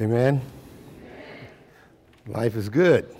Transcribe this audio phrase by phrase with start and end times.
[0.00, 0.40] Amen.
[2.26, 3.14] Life is good.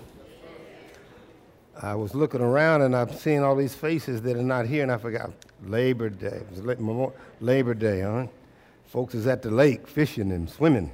[1.79, 4.91] I was looking around and I'm seeing all these faces that are not here, and
[4.91, 5.29] I forgot
[5.63, 6.41] Labor Day.
[7.39, 8.25] Labor Day, huh?
[8.87, 10.91] Folks is at the lake fishing and swimming.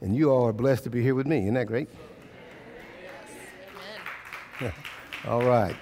[0.00, 1.42] And you all are blessed to be here with me.
[1.42, 1.88] Isn't that great?
[4.60, 4.74] Yes.
[5.28, 5.76] all right.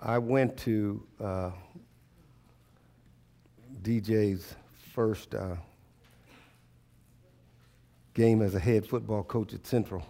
[0.00, 1.50] I went to uh,
[3.82, 4.54] DJ's
[4.94, 5.56] first uh,
[8.16, 10.02] game as a head football coach at Central.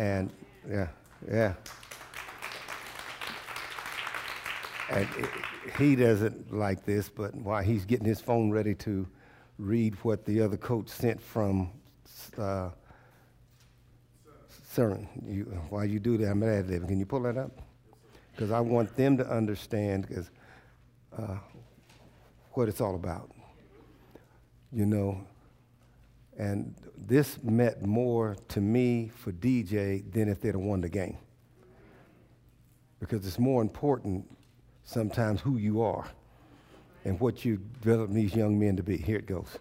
[0.00, 0.32] And
[0.68, 0.88] yeah,
[1.30, 1.54] yeah.
[4.90, 5.30] And it,
[5.78, 9.06] he doesn't like this, but while he's getting his phone ready to
[9.58, 11.70] read what the other coach sent from
[12.36, 12.70] uh,
[14.74, 16.88] CERN, you, while you do that, I'm ad libbing.
[16.88, 17.52] Can you pull that up?
[18.32, 20.30] Because I want them to understand because
[21.16, 21.36] uh,
[22.54, 23.30] what it's all about.
[24.72, 25.24] You know,
[26.40, 31.18] and this meant more to me for DJ than if they'd have won the game.
[32.98, 34.24] Because it's more important
[34.82, 36.06] sometimes who you are
[37.04, 38.96] and what you develop these young men to be.
[38.96, 39.58] Here it goes.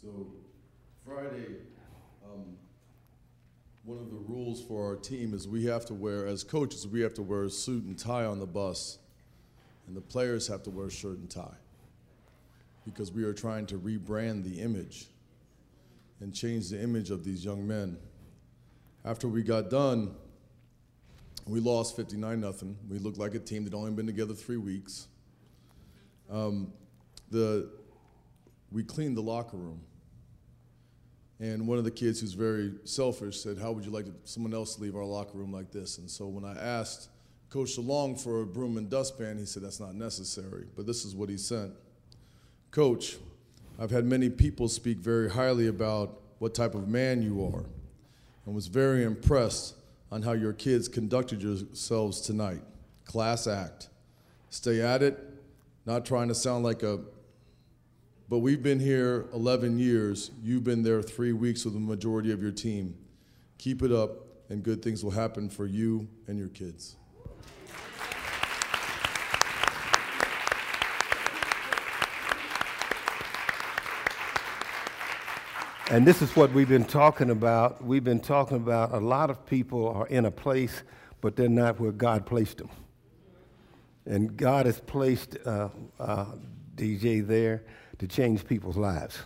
[0.00, 0.28] So,
[1.06, 1.56] Friday,
[2.24, 2.56] um,
[3.84, 7.02] one of the rules for our team is we have to wear, as coaches, we
[7.02, 8.98] have to wear a suit and tie on the bus
[9.88, 11.56] and the players have to wear a shirt and tie
[12.84, 15.06] because we are trying to rebrand the image
[16.20, 17.98] and change the image of these young men.
[19.04, 20.14] After we got done,
[21.46, 22.76] we lost 59 nothing.
[22.88, 25.08] We looked like a team that only been together three weeks.
[26.30, 26.72] Um,
[27.30, 27.70] the,
[28.70, 29.80] we cleaned the locker room.
[31.40, 34.74] And one of the kids who's very selfish said, How would you like someone else
[34.74, 35.98] to leave our locker room like this?
[35.98, 37.08] And so when I asked
[37.50, 39.38] Coach along for a broom and dustpan.
[39.38, 41.72] He said that's not necessary, but this is what he sent.
[42.70, 43.16] Coach,
[43.78, 47.64] I've had many people speak very highly about what type of man you are
[48.44, 49.74] and was very impressed
[50.10, 52.62] on how your kids conducted yourselves tonight.
[53.04, 53.88] Class act.
[54.50, 55.18] Stay at it,
[55.86, 57.00] not trying to sound like a
[58.28, 60.30] but we've been here 11 years.
[60.42, 62.94] You've been there three weeks with the majority of your team.
[63.56, 64.10] Keep it up,
[64.50, 66.96] and good things will happen for you and your kids.
[75.90, 77.82] And this is what we've been talking about.
[77.82, 80.82] We've been talking about a lot of people are in a place,
[81.22, 82.68] but they're not where God placed them.
[84.04, 86.26] And God has placed uh, uh,
[86.74, 87.64] DJ there
[88.00, 89.18] to change people's lives.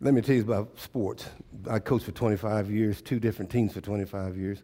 [0.00, 1.26] Let me tell you about sports.
[1.68, 4.62] I coached for 25 years, two different teams for 25 years,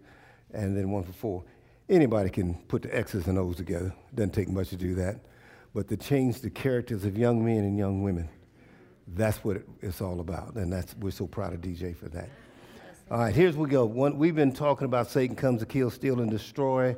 [0.55, 1.45] and then one for four.
[1.91, 3.93] Anybody can put the X's and O's together.
[4.15, 5.21] Doesn't take much to do that.
[5.75, 8.31] But to change the characters of young men and young women
[9.09, 10.55] that's what it's all about.
[10.55, 12.29] And that's, we're so proud of DJ for that.
[13.11, 13.85] All right, here's we go.
[13.85, 16.97] One, we've been talking about Satan comes to kill, steal, and destroy.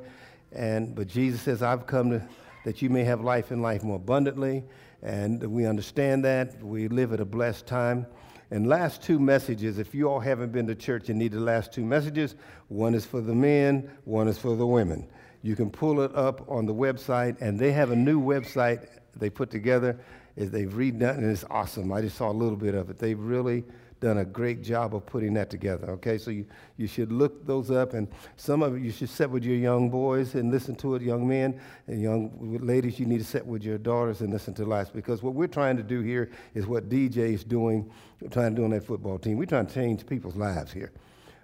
[0.53, 2.28] And, but Jesus says, I've come to,
[2.65, 4.62] that you may have life and life more abundantly.
[5.03, 6.62] And we understand that.
[6.62, 8.06] We live at a blessed time.
[8.53, 11.73] And last two messages, if you all haven't been to church and need the last
[11.73, 12.37] two messages,
[12.69, 15.09] one is for the men, one is for the women.
[15.43, 18.87] You can pull it up on the website, and they have a new website
[19.17, 19.99] they put together
[20.37, 21.93] is they've redone, and it's awesome.
[21.93, 22.99] I just saw a little bit of it.
[22.99, 23.65] They've really
[24.01, 25.91] done a great job of putting that together.
[25.93, 26.45] Okay, so you,
[26.77, 30.35] you should look those up, and some of you should sit with your young boys
[30.35, 33.01] and listen to it, young men and young ladies.
[33.01, 35.77] You need to sit with your daughters and listen to life because what we're trying
[35.79, 37.91] to do here is what DJ is doing,
[38.31, 39.39] trying to do on that football team.
[39.39, 40.93] We're trying to change people's lives here.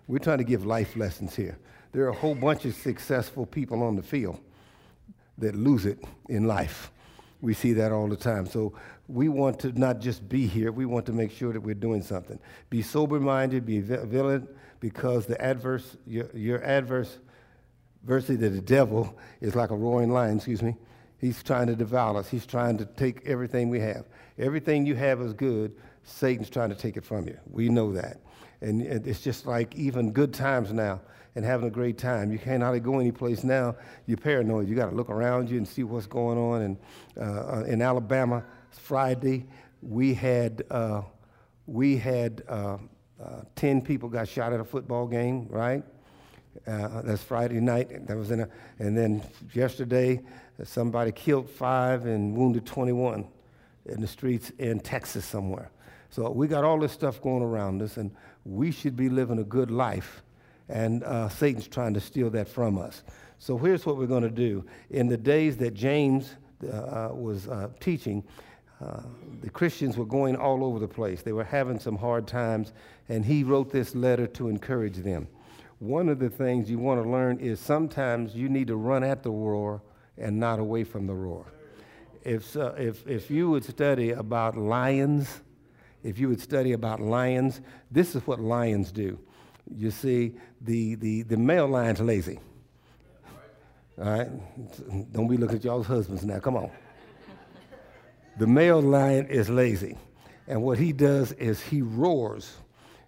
[0.06, 1.58] We're trying to give life lessons here.
[1.92, 4.40] There are a whole bunch of successful people on the field
[5.38, 6.90] that lose it in life.
[7.42, 8.46] We see that all the time.
[8.46, 8.72] So
[9.08, 12.00] we want to not just be here, we want to make sure that we're doing
[12.00, 12.38] something.
[12.70, 14.48] Be sober minded, be vigilant,
[14.80, 17.18] because the adverse, your, your adverse
[18.02, 20.76] adversity to the devil is like a roaring lion, excuse me.
[21.18, 24.06] He's trying to devour us, he's trying to take everything we have.
[24.38, 25.72] Everything you have is good,
[26.04, 27.38] Satan's trying to take it from you.
[27.50, 28.20] We know that.
[28.60, 31.00] And it's just like even good times now
[31.34, 32.30] and having a great time.
[32.30, 33.76] You can't hardly go anyplace now.
[34.06, 34.68] You're paranoid.
[34.68, 36.62] You got to look around you and see what's going on.
[36.62, 36.76] And
[37.18, 39.46] uh, uh, in Alabama, Friday,
[39.80, 41.02] we had uh,
[41.66, 42.78] we had uh,
[43.22, 45.46] uh, ten people got shot at a football game.
[45.48, 45.82] Right.
[46.66, 48.06] Uh, that's Friday night.
[48.06, 49.22] That was in a, and then
[49.54, 50.20] yesterday,
[50.64, 53.26] somebody killed five and wounded 21
[53.86, 55.70] in the streets in Texas somewhere.
[56.10, 58.14] So we got all this stuff going around us, and
[58.44, 60.22] we should be living a good life
[60.72, 63.02] and uh, Satan's trying to steal that from us.
[63.38, 64.64] So here's what we're going to do.
[64.90, 68.24] In the days that James uh, was uh, teaching,
[68.80, 69.02] uh,
[69.42, 71.22] the Christians were going all over the place.
[71.22, 72.72] They were having some hard times,
[73.08, 75.28] and he wrote this letter to encourage them.
[75.78, 79.22] One of the things you want to learn is sometimes you need to run at
[79.22, 79.82] the roar
[80.16, 81.44] and not away from the roar.
[82.24, 85.42] If, uh, if, if you would study about lions,
[86.02, 87.60] if you would study about lions,
[87.90, 89.18] this is what lions do.
[89.70, 92.40] You see, the, the, the male lion's lazy.
[93.98, 94.28] All right?
[95.12, 96.38] Don't be looking at y'all's husbands now.
[96.38, 96.70] Come on.
[98.38, 99.96] The male lion is lazy.
[100.48, 102.56] And what he does is he roars.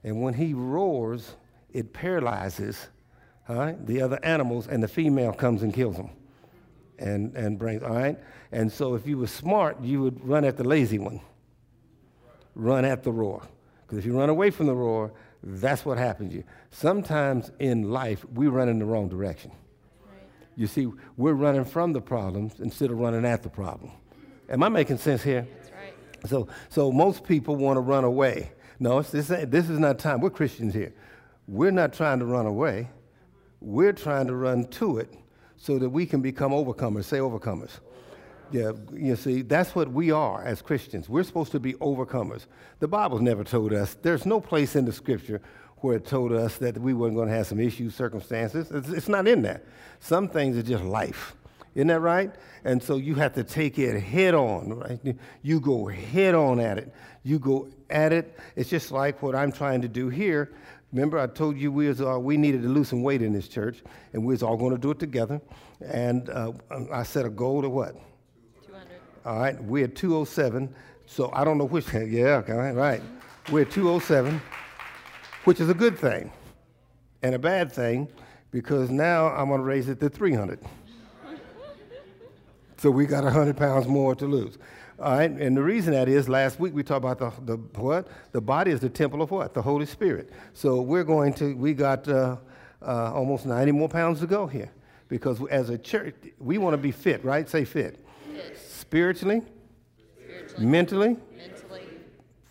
[0.04, 1.34] And when he roars,
[1.72, 2.88] it paralyzes
[3.48, 6.10] all right, the other animals, and the female comes and kills them
[6.98, 8.18] and, and brings, all right?
[8.52, 11.20] And so if you were smart, you would run at the lazy one,
[12.54, 13.42] run at the roar.
[13.82, 15.12] Because if you run away from the roar,
[15.46, 16.44] that's what happens to you.
[16.70, 19.50] Sometimes in life, we run in the wrong direction.
[20.06, 20.18] Right.
[20.56, 23.92] You see, we're running from the problems instead of running at the problem.
[24.48, 25.46] Am I making sense here?
[25.56, 26.30] That's right.
[26.30, 28.52] So, so most people want to run away.
[28.80, 30.20] No, this, this is not time.
[30.20, 30.94] We're Christians here.
[31.46, 32.88] We're not trying to run away.
[33.60, 35.12] We're trying to run to it
[35.56, 37.04] so that we can become overcomers.
[37.04, 37.80] Say overcomers.
[38.52, 41.08] Yeah, you see, that's what we are as Christians.
[41.08, 42.46] We're supposed to be overcomers.
[42.78, 45.40] The Bible's never told us, there's no place in the scripture
[45.78, 48.70] where it told us that we weren't going to have some issues, circumstances.
[48.70, 49.62] It's, it's not in there.
[50.00, 51.34] Some things are just life.
[51.74, 52.32] Isn't that right?
[52.64, 55.16] And so you have to take it head on, right?
[55.42, 56.94] You go head on at it.
[57.24, 58.38] You go at it.
[58.54, 60.52] It's just like what I'm trying to do here.
[60.92, 63.48] Remember, I told you we, was, uh, we needed to lose some weight in this
[63.48, 63.82] church,
[64.12, 65.40] and we was all going to do it together.
[65.84, 66.52] And uh,
[66.92, 67.96] I set a goal to what?
[69.24, 69.34] 200.
[69.34, 70.74] All right, we're at 207.
[71.06, 72.42] So I don't know which, yeah,
[72.72, 73.02] right.
[73.50, 74.40] We're at 207,
[75.44, 76.30] which is a good thing
[77.22, 78.08] and a bad thing
[78.50, 80.60] because now I'm going to raise it to 300.
[82.76, 84.58] So we got 100 pounds more to lose.
[84.98, 88.08] All right, and the reason that is, last week we talked about the, the what?
[88.32, 89.52] The body is the temple of what?
[89.52, 90.30] The Holy Spirit.
[90.52, 92.36] So we're going to, we got uh,
[92.80, 94.70] uh, almost 90 more pounds to go here.
[95.08, 97.48] Because as a church, we want to be fit, right?
[97.48, 98.03] Say fit.
[98.94, 99.42] Spiritually,
[100.24, 100.66] Spiritually.
[100.66, 101.82] mentally, Mentally.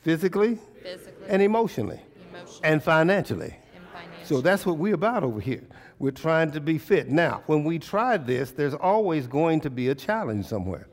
[0.01, 1.25] physically, Physically.
[1.29, 2.01] and emotionally,
[2.33, 2.59] emotionally.
[2.63, 3.55] and financially.
[3.73, 4.25] and financially.
[4.25, 5.63] So that's what we're about over here.
[5.99, 7.07] We're trying to be fit.
[7.07, 10.89] Now, when we try this, there's always going to be a challenge somewhere.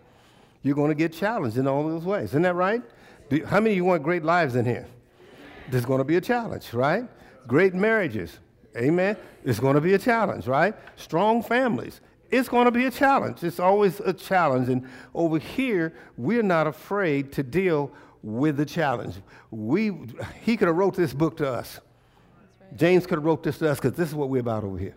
[0.63, 2.27] You're going to get challenged in all those ways.
[2.27, 2.81] Isn't that right?
[3.29, 4.87] Do, how many of you want great lives in here?
[5.69, 7.09] There's going to be a challenge, right?
[7.49, 8.39] Great marriages.
[8.77, 9.17] Amen.
[9.45, 10.77] It's going to be a challenge, right?
[10.95, 12.01] Strong families.
[12.31, 13.43] It's going to be a challenge.
[13.43, 14.69] It's always a challenge.
[14.69, 17.93] And over here, we're not afraid to deal
[18.23, 19.17] with the challenge.
[19.51, 19.93] We,
[20.43, 21.81] he could have wrote this book to us.
[22.77, 24.97] James could have wrote this to us because this is what we're about over here.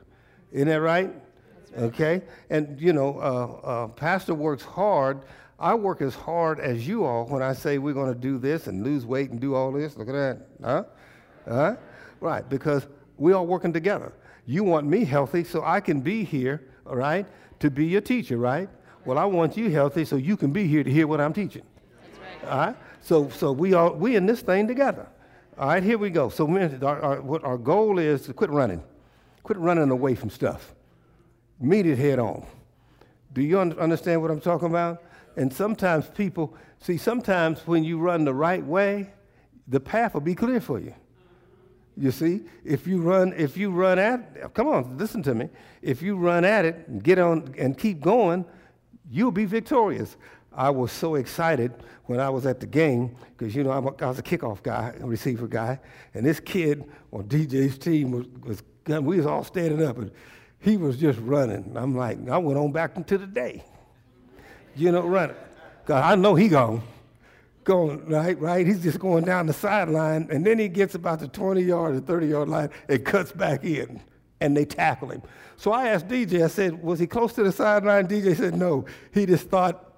[0.52, 1.08] Isn't that right?
[1.08, 1.84] right.
[1.84, 2.22] Okay?
[2.50, 5.22] And, you know, uh, uh, Pastor works hard.
[5.60, 8.68] I work as hard as you all when I say we're going to do this
[8.68, 9.98] and lose weight and do all this.
[9.98, 10.48] Look at that.
[10.64, 10.84] Huh?
[11.48, 11.76] Huh?
[12.20, 12.86] Right, because
[13.18, 14.14] we all working together.
[14.46, 17.26] You want me healthy so I can be here, all right,
[17.60, 18.70] to be your teacher, right?
[19.06, 21.64] Well, I want you healthy so you can be here to hear what I'm teaching.
[22.02, 22.52] That's right.
[22.52, 22.76] All right?
[23.02, 25.08] So, so we all we in this thing together.
[25.58, 26.30] All right, here we go.
[26.30, 26.48] So
[26.82, 28.82] our, our, what our goal is to quit running.
[29.44, 30.74] Quit running away from stuff.
[31.60, 32.46] Meet it head on.
[33.34, 35.04] Do you un- understand what I'm talking about?
[35.36, 39.12] And sometimes people, see, sometimes when you run the right way,
[39.68, 40.94] the path will be clear for you.
[41.96, 45.50] You see, if you run, if you run at, come on, listen to me.
[45.82, 48.46] If you run at it and get on and keep going,
[49.12, 50.18] you'll be victorious.
[50.56, 51.72] I was so excited
[52.06, 55.06] when I was at the game because you know I'm was a kickoff guy, a
[55.06, 55.80] receiver guy,
[56.14, 58.64] and this kid on DJ's team was, was
[59.04, 60.12] we was all standing up and
[60.60, 61.74] he was just running.
[61.76, 63.64] I'm like, I went on back into the day,
[64.76, 65.36] you know, running.
[65.86, 66.82] Cause I know he gone,
[67.64, 68.66] going right, right.
[68.66, 72.00] He's just going down the sideline, and then he gets about the 20 yard or
[72.00, 74.02] 30 yard line and cuts back in,
[74.42, 75.22] and they tackle him.
[75.58, 78.08] So I asked DJ, I said, was he close to the sideline?
[78.08, 78.86] DJ said no.
[79.14, 79.94] He just thought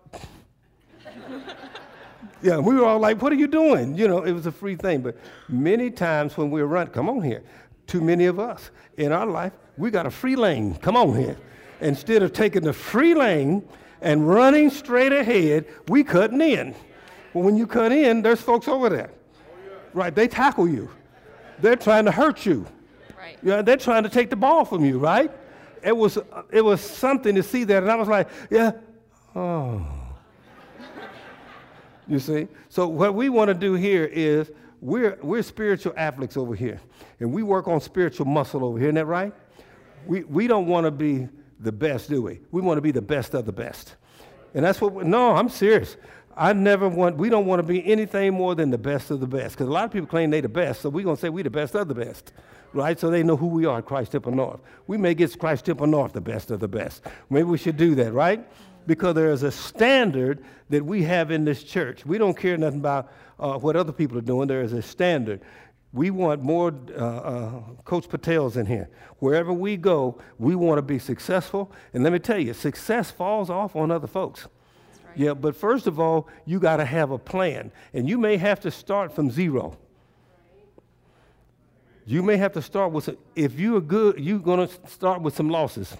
[2.41, 3.95] yeah, we were all like, what are you doing?
[3.98, 5.01] You know, it was a free thing.
[5.01, 5.17] But
[5.50, 7.43] many times when we're running, come on here,
[7.88, 10.75] too many of us in our life, we got a free lane.
[10.75, 11.38] Come on here.
[11.81, 13.67] Instead of taking the free lane
[14.01, 16.75] and running straight ahead, we cutting in.
[17.36, 19.12] Well, when you cut in, there's folks over there.
[19.94, 20.89] Right, they tackle you.
[21.60, 22.65] They're trying to hurt you.
[23.18, 23.38] Right.
[23.44, 25.30] Yeah, they're trying to take the ball from you, right?
[25.84, 26.18] It was,
[26.50, 28.72] it was something to see that, and I was like, yeah,
[29.36, 29.86] oh.
[32.08, 32.48] You see?
[32.70, 34.50] So what we want to do here is
[34.80, 36.80] we're, we're spiritual athletes over here.
[37.20, 38.88] And we work on spiritual muscle over here.
[38.88, 39.34] Isn't that right?
[40.06, 41.27] We, we don't want to be
[41.60, 42.39] the best, do we?
[42.51, 43.96] We want to be the best of the best.
[44.54, 45.98] And that's what, we, no, I'm serious.
[46.38, 49.27] I never want, we don't want to be anything more than the best of the
[49.27, 49.56] best.
[49.56, 51.44] Because a lot of people claim they're the best, so we're going to say we're
[51.44, 52.34] the best of the best,
[52.74, 53.00] right?
[53.00, 54.60] So they know who we are at Christ Temple North.
[54.88, 57.06] We may get Christ Temple North the best of the best.
[57.30, 58.46] Maybe we should do that, right?
[58.86, 62.06] Because there is a standard that we have in this church.
[62.06, 64.48] We don't care nothing about uh, what other people are doing.
[64.48, 65.42] There is a standard.
[65.94, 68.89] We want more uh, uh, Coach Patels in here.
[69.20, 71.72] Wherever we go, we want to be successful.
[71.94, 74.48] And let me tell you, success falls off on other folks.
[75.15, 77.72] Yeah, but first of all, you got to have a plan.
[77.93, 79.77] And you may have to start from zero.
[82.05, 85.36] You may have to start with, some, if you're good, you're going to start with
[85.36, 85.95] some losses.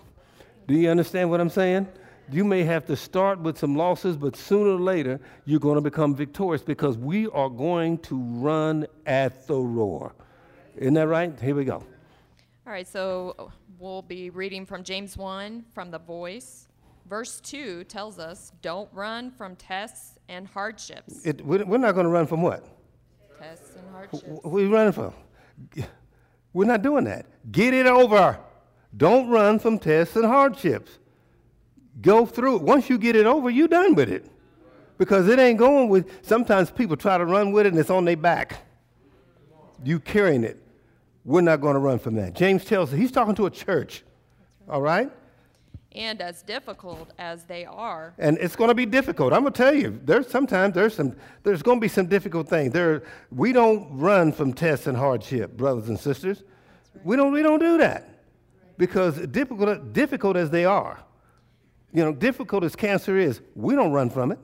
[0.68, 1.88] Do you understand what I'm saying?
[2.32, 5.82] You may have to start with some losses, but sooner or later, you're going to
[5.82, 10.14] become victorious because we are going to run at the roar.
[10.76, 11.40] Isn't that right?
[11.40, 11.84] Here we go.
[12.68, 16.65] All right, so we'll be reading from James 1 from the voice.
[17.08, 21.24] Verse 2 tells us don't run from tests and hardships.
[21.26, 22.66] It, we're not going to run from what?
[23.40, 24.24] Tests and hardships.
[24.24, 25.14] wh- What are you running from?
[26.54, 27.26] We're not doing that.
[27.52, 28.40] Get it over.
[28.98, 30.98] Don't run from tests and hardships.
[32.02, 32.62] Go through it.
[32.64, 34.32] Once you get it over, you're done with it.
[34.98, 38.06] Because it ain't going with, sometimes people try to run with it and it's on
[38.06, 38.62] their back.
[39.84, 40.62] You carrying it.
[41.26, 42.34] We're not going to run from that.
[42.34, 44.04] James tells us, he's talking to a church.
[44.70, 45.12] All right?
[45.96, 49.32] And as difficult as they are, and it's going to be difficult.
[49.32, 52.50] I'm going to tell you, there's sometimes there's some there's going to be some difficult
[52.50, 52.74] things.
[52.74, 56.44] There, we don't run from tests and hardship, brothers and sisters.
[57.06, 58.10] We don't we don't do that
[58.78, 61.00] because difficult difficult as they are,
[61.94, 64.40] you know, difficult as cancer is, we don't run from it.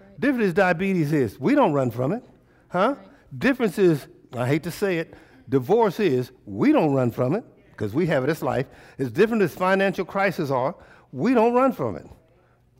[0.00, 0.20] right.
[0.20, 2.24] Different as diabetes is, we don't run from it,
[2.68, 2.94] huh?
[3.36, 5.12] Difference is, I hate to say it,
[5.50, 7.44] divorce is, we don't run from it
[7.78, 8.66] because we have as life.
[8.98, 10.74] As different as financial crises are,
[11.12, 12.06] we don't run from it.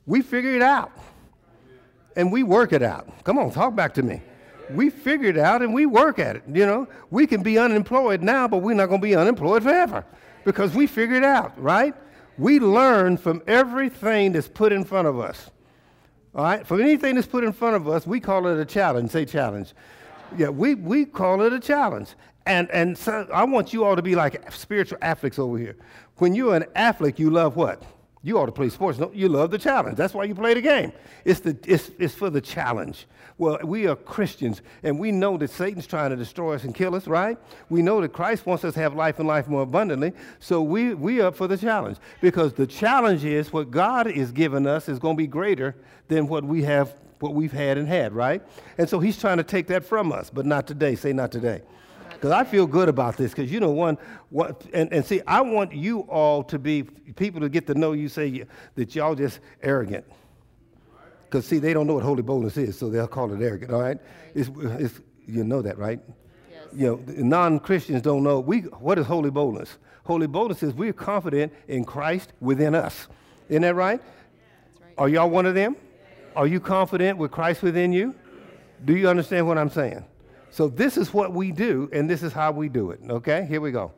[0.07, 0.91] We figure it out
[2.17, 3.09] and we work it out.
[3.25, 4.21] Come on, talk back to me.
[4.71, 6.43] We figure it out and we work at it.
[6.53, 10.05] You know, we can be unemployed now, but we're not going to be unemployed forever
[10.45, 11.95] because we figure it out, right?
[12.37, 15.51] We learn from everything that's put in front of us.
[16.35, 16.67] All right?
[16.67, 19.13] From anything that's put in front of us, we call it a challenge.
[19.13, 19.75] Say challenge.
[20.37, 22.11] Yeah, we, we call it a challenge.
[22.49, 25.77] And, and so I want you all to be like spiritual athletes over here.
[26.17, 27.83] When you're an athlete, you love what?
[28.23, 28.99] You ought to play sports.
[28.99, 29.99] No, you love the challenge.
[29.99, 30.93] That's why you play the game.
[31.27, 33.07] It's, the, it's, it's for the challenge.
[33.37, 36.95] Well, we are Christians, and we know that Satan's trying to destroy us and kill
[36.95, 37.37] us, right?
[37.69, 40.15] We know that Christ wants us to have life and life more abundantly.
[40.41, 44.67] So we, we up for the challenge because the challenge is what God is giving
[44.67, 45.77] us is going to be greater
[46.09, 48.43] than what we have, what we've had and had, right?
[48.79, 50.95] And so he's trying to take that from us, but not today.
[50.97, 51.61] Say not today.
[52.19, 53.31] Because I feel good about this.
[53.31, 53.97] Because you know, one,
[54.31, 57.93] what, and, and see, I want you all to be people to get to know
[57.93, 58.09] you.
[58.09, 60.05] Say you, that y'all just arrogant.
[61.25, 63.73] Because see, they don't know what holy boldness is, so they'll call it arrogant.
[63.73, 63.99] All right,
[64.35, 66.01] it's, it's, you know that, right?
[66.51, 66.63] Yes.
[66.73, 68.41] You know, non-Christians don't know.
[68.41, 69.79] We what is holy boldness?
[70.03, 73.07] Holy boldness is we're confident in Christ within us.
[73.49, 74.01] Isn't that right?
[74.01, 74.95] That's right.
[74.99, 75.77] Are y'all one of them?
[76.35, 78.15] Are you confident with Christ within you?
[78.85, 80.05] Do you understand what I'm saying?
[80.51, 83.01] So this is what we do, and this is how we do it.
[83.09, 83.93] Okay, here we go.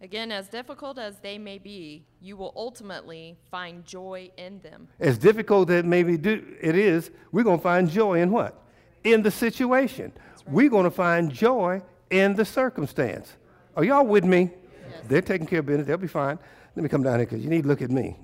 [0.00, 4.86] Again, as difficult as they may be, you will ultimately find joy in them.
[5.00, 8.30] As difficult as it may be do, it is, we're going to find joy in
[8.30, 8.62] what?
[9.02, 10.12] In the situation.
[10.46, 13.34] We're going to find joy in the circumstance.
[13.76, 14.50] Are y'all with me?
[14.88, 15.00] Yes.
[15.08, 15.86] They're taking care of business.
[15.86, 16.38] They'll be fine.
[16.76, 18.16] Let me come down here because you need to look at me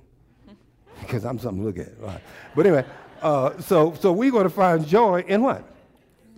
[1.01, 2.01] because I'm something to look at.
[2.01, 2.21] Right.
[2.55, 2.85] But anyway,
[3.21, 5.65] uh, so so we're going to find joy in what?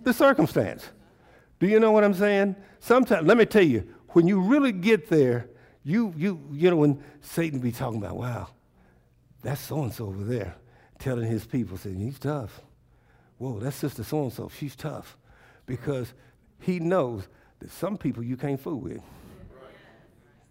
[0.03, 0.89] The circumstance.
[1.59, 2.55] Do you know what I'm saying?
[2.79, 5.49] Sometimes, let me tell you, when you really get there,
[5.83, 8.49] you you you know when Satan be talking about, wow,
[9.41, 10.55] that's so and so over there,
[10.99, 12.61] telling his people, saying he's tough.
[13.37, 15.17] Whoa, that's sister so and so, she's tough,
[15.65, 16.13] because
[16.59, 17.27] he knows
[17.59, 19.01] that some people you can't fool with.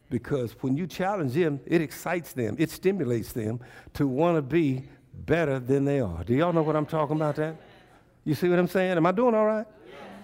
[0.08, 3.58] Because when you challenge them, it excites them, it stimulates them
[3.94, 6.22] to want to be better than they are.
[6.22, 7.36] Do y'all know what I'm talking about?
[7.36, 7.56] That
[8.24, 8.96] you see what I'm saying?
[8.96, 9.66] Am I doing all right?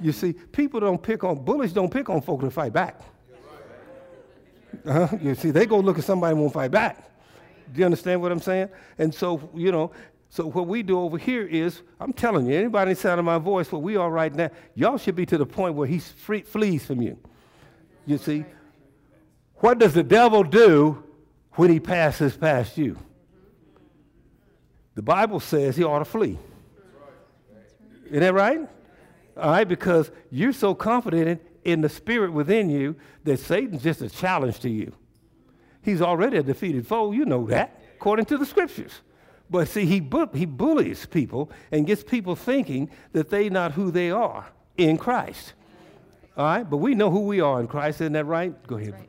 [0.03, 1.73] You see, people don't pick on bullies.
[1.73, 3.01] Don't pick on folk to fight back.
[4.85, 5.17] Uh-huh.
[5.21, 7.11] You see, they go look at somebody and won't fight back.
[7.73, 8.69] Do you understand what I'm saying?
[8.99, 9.93] And so, you know,
[10.29, 13.71] so what we do over here is, I'm telling you, anybody sound of my voice,
[13.71, 16.85] what we are right now, y'all should be to the point where he free, flees
[16.87, 17.19] from you.
[18.07, 18.45] You see,
[19.57, 21.05] what does the devil do
[21.53, 22.99] when he passes past you?
[24.95, 26.39] The Bible says he ought to flee.
[28.07, 28.69] Isn't that right?
[29.37, 34.11] All right, because you're so confident in, the spirit within you that Satan's just a
[34.11, 34.93] challenge to you.
[35.83, 37.13] He's already a defeated foe.
[37.13, 38.93] You know that, according to the scriptures.
[39.51, 43.91] But see, he, bu- he bullies people and gets people thinking that they're not who
[43.91, 44.47] they are
[44.77, 45.55] in Christ.
[46.37, 46.69] All right?
[46.69, 48.01] But we know who we are in Christ.
[48.01, 48.67] Isn't that right?
[48.67, 48.95] Go ahead.
[48.95, 49.09] Right.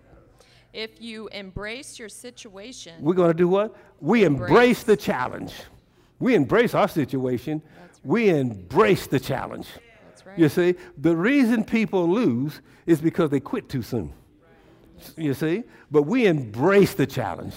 [0.74, 3.76] If you embrace your situation, We're going to do what?
[4.02, 4.50] We embrace.
[4.50, 4.84] Embrace.
[4.84, 5.54] the challenge.
[6.20, 7.62] We embrace our situation.
[8.04, 9.68] We embrace the challenge.
[10.34, 10.40] Right.
[10.40, 14.14] You see, the reason people lose is because they quit too soon.
[15.18, 17.56] You see, but we embrace the challenge.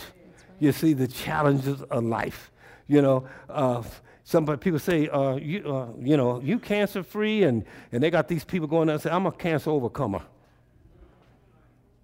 [0.59, 2.51] You see, the challenges of life.
[2.89, 3.83] You know, uh,
[4.25, 8.27] some people say, uh, you, uh, you know, you cancer free, and, and they got
[8.27, 10.23] these people going out and say, I'm a cancer overcomer.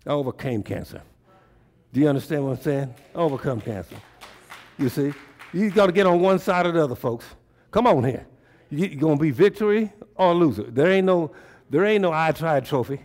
[0.07, 1.03] I overcame cancer.
[1.93, 2.95] Do you understand what I'm saying?
[3.15, 3.97] I overcome cancer.
[4.79, 5.13] You see,
[5.53, 7.27] you got to get on one side or the other, folks.
[7.71, 8.27] Come on here.
[8.73, 10.63] You- You're gonna be victory or loser.
[10.65, 11.31] There ain't no,
[11.71, 13.01] there ain't no I tried trophy.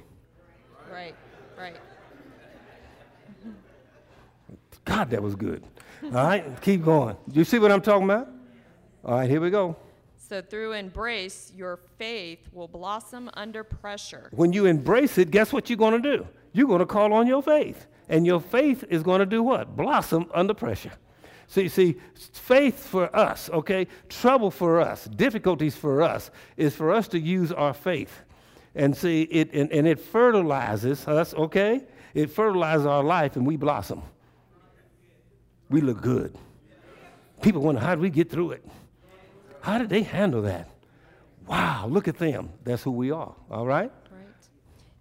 [0.91, 1.13] Right,
[1.57, 1.75] right.
[4.85, 5.63] God, that was good.
[6.05, 7.17] All right, keep going.
[7.33, 8.29] You see what I'm talking about?
[9.03, 9.75] All right, here we go.
[10.15, 14.29] So through embrace, your faith will blossom under pressure.
[14.31, 16.25] When you embrace it, guess what you're gonna do?
[16.53, 19.75] You're gonna call on your faith, and your faith is gonna do what?
[19.75, 20.91] Blossom under pressure.
[21.47, 21.95] See, see,
[22.33, 27.53] faith for us, okay, trouble for us, difficulties for us, is for us to use
[27.53, 28.19] our faith.
[28.75, 31.85] And see, it and, and it fertilizes us, okay?
[32.13, 34.01] It fertilizes our life and we blossom.
[35.69, 36.37] We look good.
[37.41, 38.65] People wonder, how did we get through it?
[39.61, 40.69] How did they handle that?
[41.47, 42.49] Wow, look at them.
[42.63, 43.91] That's who we are, all right?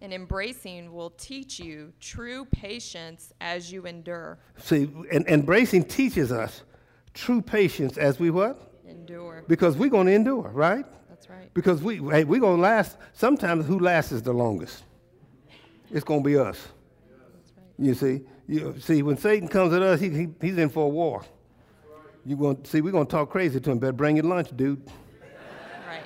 [0.07, 4.39] And embracing will teach you true patience as you endure.
[4.57, 6.63] See, and embracing teaches us
[7.13, 8.73] true patience as we what?
[8.89, 9.43] Endure.
[9.49, 10.85] Because we're going to endure, right?
[11.09, 11.53] That's right.
[11.55, 12.99] Because we, hey, we're going to last.
[13.15, 14.85] Sometimes who lasts is the longest.
[15.91, 16.69] It's going to be us.
[17.57, 17.89] Right.
[17.89, 20.89] You see, you see, when Satan comes at us, he, he, he's in for a
[20.89, 21.25] war.
[22.25, 22.81] You going to see?
[22.81, 23.81] We're going to talk crazy to him.
[23.81, 24.89] Better bring your lunch, dude.
[25.85, 26.05] Right.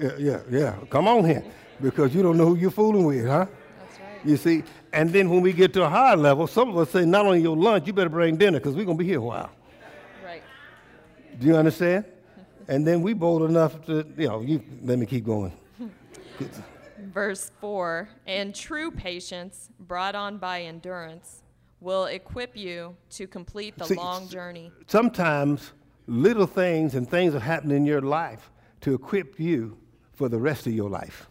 [0.00, 0.76] Yeah, yeah, yeah.
[0.88, 1.44] Come on here,
[1.80, 3.46] because you don't know who you're fooling with, huh?
[3.78, 4.24] That's right.
[4.24, 4.62] You see,
[4.92, 7.40] and then when we get to a higher level, some of us say, not only
[7.40, 9.50] your lunch, you better bring dinner, because we're going to be here a while.
[10.24, 10.42] Right.
[11.38, 12.04] Do you understand?
[12.68, 15.52] And then we bold enough to, you know, you let me keep going.
[16.98, 21.44] Verse 4 And true patience, brought on by endurance,
[21.80, 24.72] will equip you to complete the See, long journey.
[24.88, 25.72] Sometimes
[26.08, 29.76] little things and things are happening in your life to equip you
[30.12, 31.28] for the rest of your life.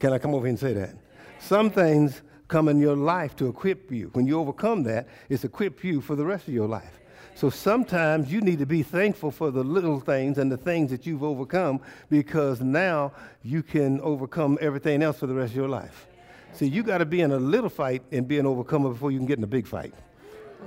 [0.00, 0.94] Can I come over here and say that?
[1.38, 4.10] Some things come in your life to equip you.
[4.14, 6.98] When you overcome that, it's equip you for the rest of your life.
[7.34, 11.06] So sometimes you need to be thankful for the little things and the things that
[11.06, 16.06] you've overcome because now you can overcome everything else for the rest of your life.
[16.52, 19.18] See, you got to be in a little fight and be an overcomer before you
[19.18, 19.94] can get in a big fight.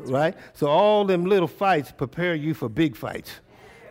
[0.06, 0.36] Right?
[0.54, 3.32] So all them little fights prepare you for big fights.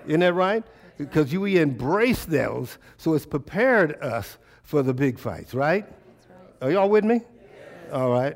[0.07, 0.65] Isn't that right?
[0.99, 4.39] Because you embrace those, so it's prepared us
[4.73, 5.85] for the big fights, right?
[5.85, 6.63] Right.
[6.63, 7.21] Are y'all with me?
[7.93, 8.35] All right.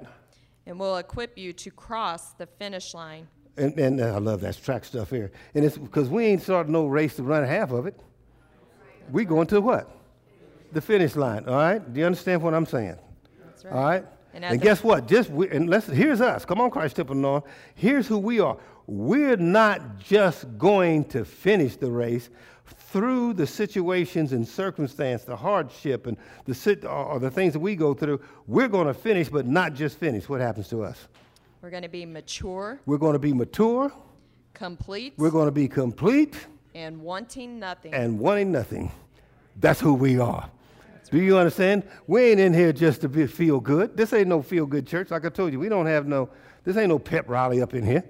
[0.66, 3.26] And we'll equip you to cross the finish line.
[3.56, 5.32] And, and uh, I love that track stuff here.
[5.54, 7.98] And it's because we ain't starting no race to run half of it.
[9.10, 9.90] We going to what?
[10.72, 11.48] The finish line.
[11.48, 11.80] All right.
[11.90, 12.98] Do you understand what I'm saying?
[13.46, 13.72] That's right.
[13.72, 14.04] All right.
[14.34, 15.08] And And, guess what?
[15.08, 16.44] Just we, and let's here's us.
[16.44, 17.44] Come on, Christ Temple North.
[17.74, 18.58] Here's who we are.
[18.86, 22.28] We're not just going to finish the race
[22.90, 27.60] through the situations and circumstance, the hardship and the sit, or, or the things that
[27.60, 28.20] we go through.
[28.46, 30.28] We're going to finish, but not just finish.
[30.28, 31.08] What happens to us?
[31.62, 33.90] We're going to be mature, We're going to be mature.
[34.54, 36.36] complete, We're going to be complete
[36.74, 37.92] and wanting nothing.
[37.92, 38.92] and wanting nothing.
[39.58, 40.48] That's who we are.
[41.10, 41.84] Do you understand?
[42.06, 43.96] We ain't in here just to be, feel good.
[43.96, 45.10] This ain't no feel good church.
[45.10, 46.28] Like I told you, we don't have no,
[46.64, 48.04] this ain't no pep rally up in here.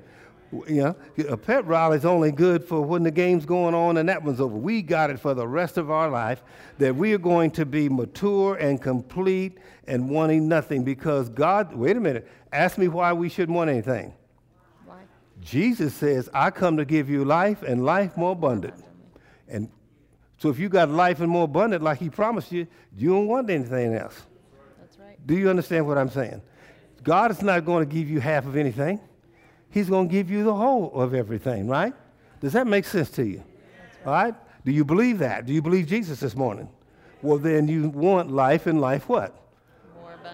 [0.52, 0.94] Know,
[1.28, 4.40] a pep rally is only good for when the game's going on and that one's
[4.40, 4.56] over.
[4.56, 6.42] We got it for the rest of our life
[6.78, 11.96] that we are going to be mature and complete and wanting nothing because God, wait
[11.96, 14.14] a minute, ask me why we shouldn't want anything.
[14.84, 15.00] Why?
[15.40, 18.82] Jesus says, I come to give you life and life more abundant.
[19.48, 19.68] And
[20.38, 23.50] so if you got life and more abundant like he promised you, you don't want
[23.50, 24.22] anything else.
[24.78, 25.26] That's right.
[25.26, 26.40] Do you understand what I'm saying?
[27.02, 29.00] God is not going to give you half of anything.
[29.76, 31.92] He's going to give you the whole of everything, right?
[32.40, 33.44] Does that make sense to you?
[34.06, 34.34] All right?
[34.64, 35.44] Do you believe that?
[35.44, 36.70] Do you believe Jesus this morning?
[37.20, 39.38] Well, then you want life and life what?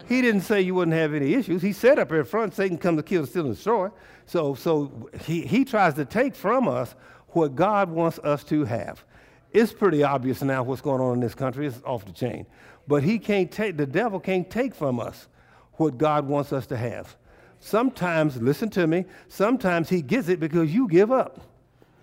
[0.08, 1.60] He didn't say you wouldn't have any issues.
[1.60, 3.90] He said up here in front, Satan come to kill, steal, and destroy.
[4.26, 6.94] So, so he, he tries to take from us
[7.30, 9.02] what God wants us to have.
[9.50, 11.66] It's pretty obvious now what's going on in this country.
[11.66, 12.46] It's off the chain.
[12.86, 15.26] But he can't take, the devil can't take from us
[15.72, 17.16] what God wants us to have.
[17.64, 21.38] Sometimes, listen to me, sometimes he gets it because you give up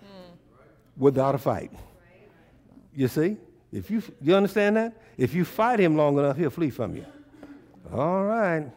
[0.00, 0.32] hmm.
[0.96, 1.70] without a fight.
[2.94, 3.36] You see?
[3.70, 4.94] If you, you understand that?
[5.18, 7.04] If you fight him long enough, he'll flee from you.
[7.92, 8.70] All right.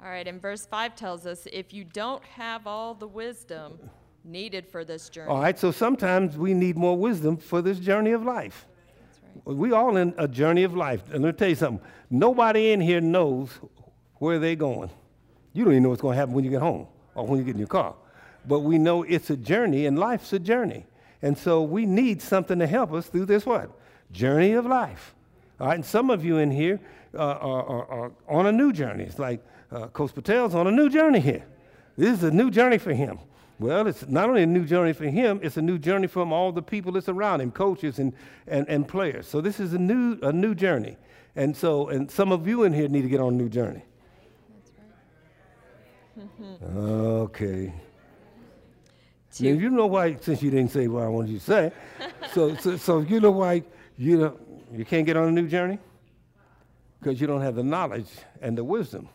[0.00, 3.80] All right, and verse 5 tells us if you don't have all the wisdom
[4.22, 5.28] needed for this journey.
[5.28, 8.68] All right, so sometimes we need more wisdom for this journey of life.
[9.44, 9.56] right.
[9.56, 11.02] We all in a journey of life.
[11.12, 11.84] And let me tell you something.
[12.10, 13.50] Nobody in here knows
[14.18, 14.90] where they're going.
[15.52, 17.44] You don't even know what's going to happen when you get home or when you
[17.44, 17.94] get in your car.
[18.46, 20.86] But we know it's a journey and life's a journey.
[21.20, 23.70] And so we need something to help us through this what?
[24.10, 25.14] Journey of life.
[25.60, 26.80] All right, and some of you in here
[27.14, 29.04] uh, are, are, are on a new journey.
[29.04, 31.44] It's like uh, Coach Patel's on a new journey here.
[31.96, 33.18] This is a new journey for him.
[33.60, 36.50] Well, it's not only a new journey for him, it's a new journey from all
[36.50, 38.12] the people that's around him, coaches and,
[38.48, 39.28] and, and players.
[39.28, 40.96] So this is a new, a new journey.
[41.36, 43.84] And so, and some of you in here need to get on a new journey.
[46.40, 46.76] Mm-hmm.
[46.78, 47.72] okay.
[49.34, 51.72] To- Now, you know why, since you didn't say what I wanted you to say,
[52.32, 53.62] so, so, so you know why
[53.96, 54.38] you, know,
[54.72, 55.78] you can't get on a new journey?
[57.00, 59.08] Because you don't have the knowledge and the wisdom.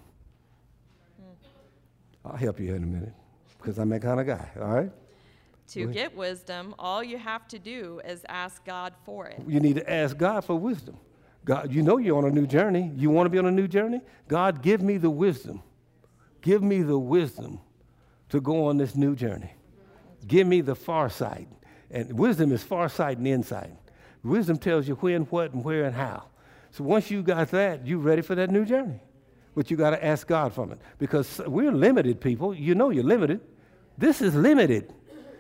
[1.20, 2.30] Hmm.
[2.30, 3.14] I'll help you in a minute,
[3.58, 4.92] because I'm that kind of guy, all right?
[5.70, 9.42] To get wisdom, all you have to do is ask God for it.
[9.46, 10.98] You need to ask God for wisdom.
[11.44, 12.92] God, you know you're on a new journey.
[12.96, 14.02] You want to be on a new journey?
[14.28, 15.62] God, give me the wisdom.
[16.48, 17.60] Give me the wisdom
[18.30, 19.52] to go on this new journey.
[20.28, 21.50] Give me the far sight.
[21.92, 23.72] And wisdom is far sight and insight.
[24.24, 26.24] Wisdom tells you when, what, and where, and how.
[26.72, 29.02] So once you got that, you're ready for that new journey.
[29.58, 32.54] But you got to ask God from it because we're limited people.
[32.54, 33.42] You know you're limited.
[33.98, 34.94] This is limited.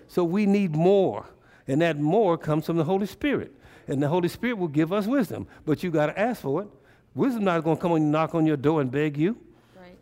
[0.09, 1.25] So we need more.
[1.69, 3.55] And that more comes from the Holy Spirit.
[3.87, 5.47] And the Holy Spirit will give us wisdom.
[5.65, 6.67] But you got to ask for it.
[7.15, 9.37] Wisdom not going to come and knock on your door and beg you,
[9.73, 9.97] Right.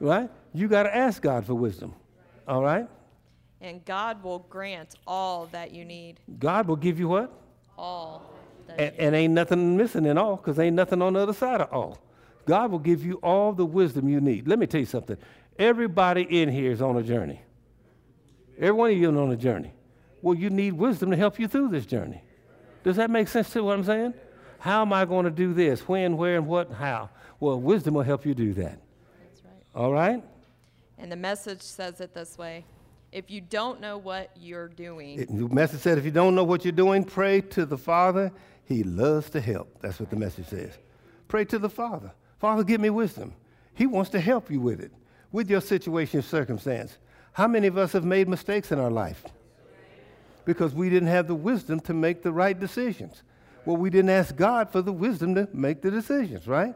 [0.00, 0.30] right?
[0.52, 1.94] You got to ask God for wisdom.
[2.46, 2.86] All right?
[3.60, 6.20] And God will grant all that you need.
[6.38, 7.32] God will give you what?
[7.76, 8.34] All.
[8.76, 11.72] And, and ain't nothing missing in all because ain't nothing on the other side of
[11.72, 11.98] all.
[12.46, 14.46] God will give you all the wisdom you need.
[14.46, 15.16] Let me tell you something.
[15.58, 17.42] Everybody in here is on a journey.
[18.58, 19.72] Every one of you is on a journey.
[20.22, 22.22] Well, you need wisdom to help you through this journey.
[22.84, 24.14] Does that make sense to what I'm saying?
[24.58, 25.86] How am I going to do this?
[25.86, 27.10] When, where, and what, and how?
[27.38, 28.78] Well, wisdom will help you do that.
[29.22, 29.62] That's right.
[29.74, 30.22] All right?
[30.98, 32.64] And the message says it this way
[33.12, 36.44] If you don't know what you're doing, It, the message said if you don't know
[36.44, 38.32] what you're doing, pray to the Father.
[38.64, 39.80] He loves to help.
[39.80, 40.76] That's what the message says.
[41.26, 42.12] Pray to the Father.
[42.38, 43.34] Father, give me wisdom.
[43.74, 44.92] He wants to help you with it,
[45.32, 46.98] with your situation, circumstance.
[47.32, 49.24] How many of us have made mistakes in our life?
[50.44, 53.22] Because we didn't have the wisdom to make the right decisions.
[53.64, 56.74] Well, we didn't ask God for the wisdom to make the decisions, right?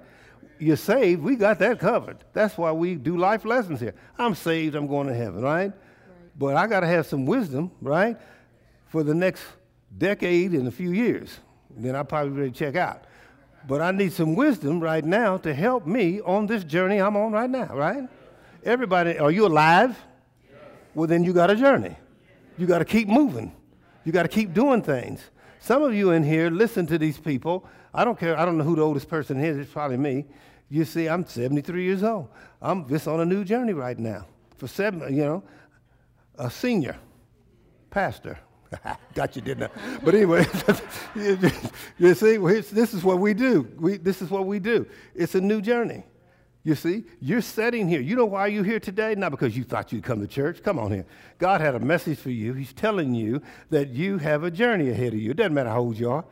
[0.62, 2.18] You're saved, we got that covered.
[2.33, 3.94] That's why we do life lessons here.
[4.16, 5.72] I'm saved, I'm going to heaven, right?
[6.38, 8.16] But I got to have some wisdom, right,
[8.87, 9.42] for the next
[9.98, 11.37] decade and a few years.
[11.77, 13.03] Then I'll probably ready to check out.
[13.66, 17.33] But I need some wisdom right now to help me on this journey I'm on
[17.33, 18.09] right now, right?
[18.62, 19.98] Everybody, are you alive?
[20.94, 21.96] Well, then you got a journey.
[22.57, 23.53] You got to keep moving.
[24.05, 25.22] You got to keep doing things.
[25.59, 27.66] Some of you in here listen to these people.
[27.92, 28.38] I don't care.
[28.38, 29.57] I don't know who the oldest person is.
[29.59, 30.27] It's probably me.
[30.72, 32.28] You see, I'm 73 years old.
[32.62, 34.24] I'm just on a new journey right now.
[34.56, 35.42] For seven, you know,
[36.38, 36.96] a senior
[37.90, 38.38] pastor.
[39.14, 39.98] Got you, didn't I?
[40.02, 40.46] But anyway,
[41.98, 43.68] you, see, this is what we do.
[43.78, 44.87] We, this is what we do.
[45.14, 46.04] It's a new journey.
[46.64, 48.00] You see, you're sitting here.
[48.00, 49.14] You know why you're here today?
[49.14, 50.62] Not because you thought you'd come to church.
[50.62, 51.04] Come on here.
[51.37, 52.54] God had a message for you.
[52.54, 55.32] He's telling you that you have a journey ahead of you.
[55.32, 56.24] It doesn't matter how old you are.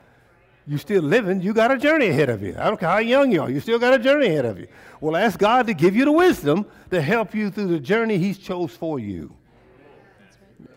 [0.70, 1.42] You're still living.
[1.42, 2.54] You got a journey ahead of you.
[2.56, 3.50] I don't care how young you are.
[3.50, 4.68] You still got a journey ahead of you.
[5.00, 8.38] Well, ask God to give you the wisdom to help you through the journey He's
[8.38, 9.34] chose for you.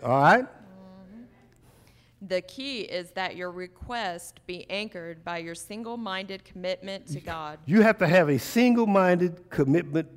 [0.02, 0.46] All right?
[0.46, 2.28] Mm-hmm.
[2.28, 7.60] the key is that your request be anchored by your single minded commitment to God.
[7.68, 10.10] You have to have a single minded commitment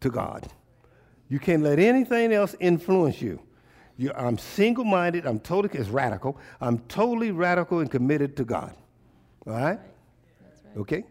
[0.00, 0.46] to God.
[1.30, 3.40] You can't let anything else influence you.
[3.96, 6.36] you I'm single minded, I'm totally, it's radical.
[6.60, 8.76] I'm totally radical and committed to God.
[9.46, 9.80] All right?
[10.44, 10.76] That's right.
[10.78, 11.04] Okay?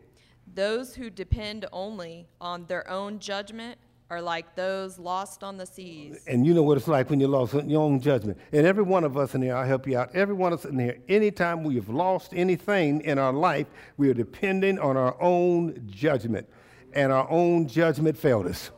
[0.53, 3.77] Those who depend only on their own judgment
[4.09, 6.21] are like those lost on the seas.
[6.27, 8.37] And you know what it's like when you're lost on your own judgment.
[8.51, 10.13] And every one of us in here, I'll help you out.
[10.13, 14.09] Every one of us in here, anytime we have lost anything in our life, we
[14.09, 16.45] are depending on our own judgment.
[16.91, 18.71] And our own judgment failed us.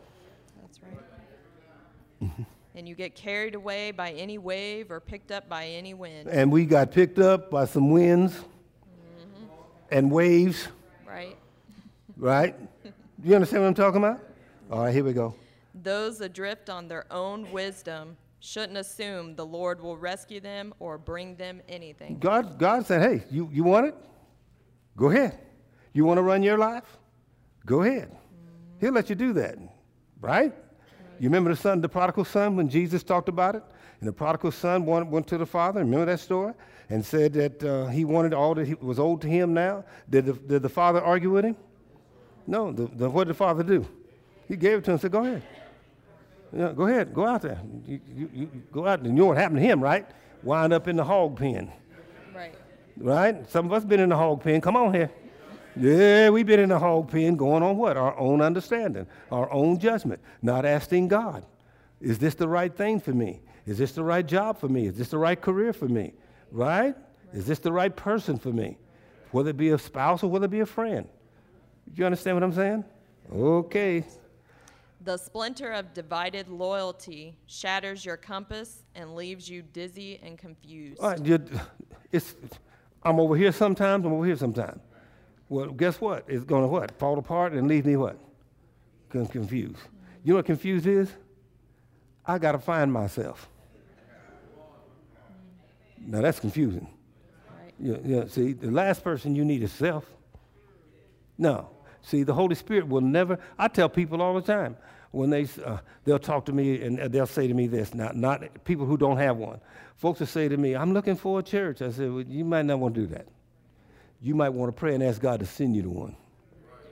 [0.61, 0.99] That's right.
[2.21, 2.43] Mm-hmm.
[2.75, 6.51] and you get carried away by any wave or picked up by any wind, And
[6.51, 8.39] we got picked up by some winds
[9.93, 10.67] and waves,
[11.07, 11.37] right?
[12.17, 12.55] right?
[12.83, 14.19] Do You understand what I'm talking about?
[14.71, 15.35] All right, here we go.
[15.83, 21.35] Those adrift on their own wisdom shouldn't assume the Lord will rescue them or bring
[21.35, 22.17] them anything.
[22.17, 23.95] God, God said, hey, you, you want it?
[24.97, 25.37] Go ahead.
[25.93, 26.97] You want to run your life?
[27.65, 28.09] Go ahead.
[28.09, 28.79] Mm-hmm.
[28.81, 29.57] He'll let you do that,
[30.19, 30.51] right?
[31.19, 33.63] You remember the son, the prodigal son, when Jesus talked about it?
[33.99, 36.53] And the prodigal son went, went to the father, remember that story?
[36.89, 39.85] And said that uh, he wanted all that was owed to him now.
[40.09, 41.55] Did the, did the father argue with him?
[42.45, 42.71] No.
[42.71, 43.87] The, the, what did the father do?
[44.47, 45.41] He gave it to him and said, go ahead.
[46.55, 47.59] Yeah, go ahead, go out there.
[47.87, 50.05] You, you, you go out, and you know what happened to him, right?
[50.43, 51.71] Wind up in the hog pen,
[52.35, 52.53] Right.
[52.97, 53.49] right?
[53.49, 54.61] Some of us been in the hog pen.
[54.61, 55.09] Come on here.
[55.75, 57.97] Yeah, we've been in the hog pen going on what?
[57.97, 61.43] Our own understanding, our own judgment, not asking God,
[61.99, 63.41] is this the right thing for me?
[63.65, 64.85] Is this the right job for me?
[64.85, 66.13] Is this the right career for me?
[66.53, 66.95] Right?
[67.33, 68.77] Is this the right person for me?
[69.31, 71.09] Whether it be a spouse or whether it be a friend.
[71.95, 72.85] You understand what I'm saying?
[73.33, 74.05] Okay.
[75.03, 80.99] The splinter of divided loyalty shatters your compass and leaves you dizzy and confused.
[81.01, 81.41] All right,
[82.11, 82.35] it's,
[83.01, 84.79] I'm over here sometimes, I'm over here sometimes.
[85.49, 86.23] Well, guess what?
[86.27, 86.91] It's going to what?
[86.99, 88.17] Fall apart and leave me what?
[89.09, 89.81] Con- Confused.
[90.23, 91.09] You know what confused is?
[92.25, 93.49] I got to find myself.
[96.05, 96.87] Now that's confusing.
[97.49, 97.73] Right.
[97.79, 100.05] Yeah, yeah, see, the last person you need is self.
[101.37, 101.69] No.
[102.01, 104.77] See, the Holy Spirit will never, I tell people all the time,
[105.11, 108.63] when they, uh, they'll talk to me and they'll say to me this, not, not
[108.65, 109.61] people who don't have one.
[109.95, 111.81] Folks will say to me, I'm looking for a church.
[111.81, 113.27] I said, well, you might not want to do that.
[114.21, 116.15] You might want to pray and ask God to send you to one.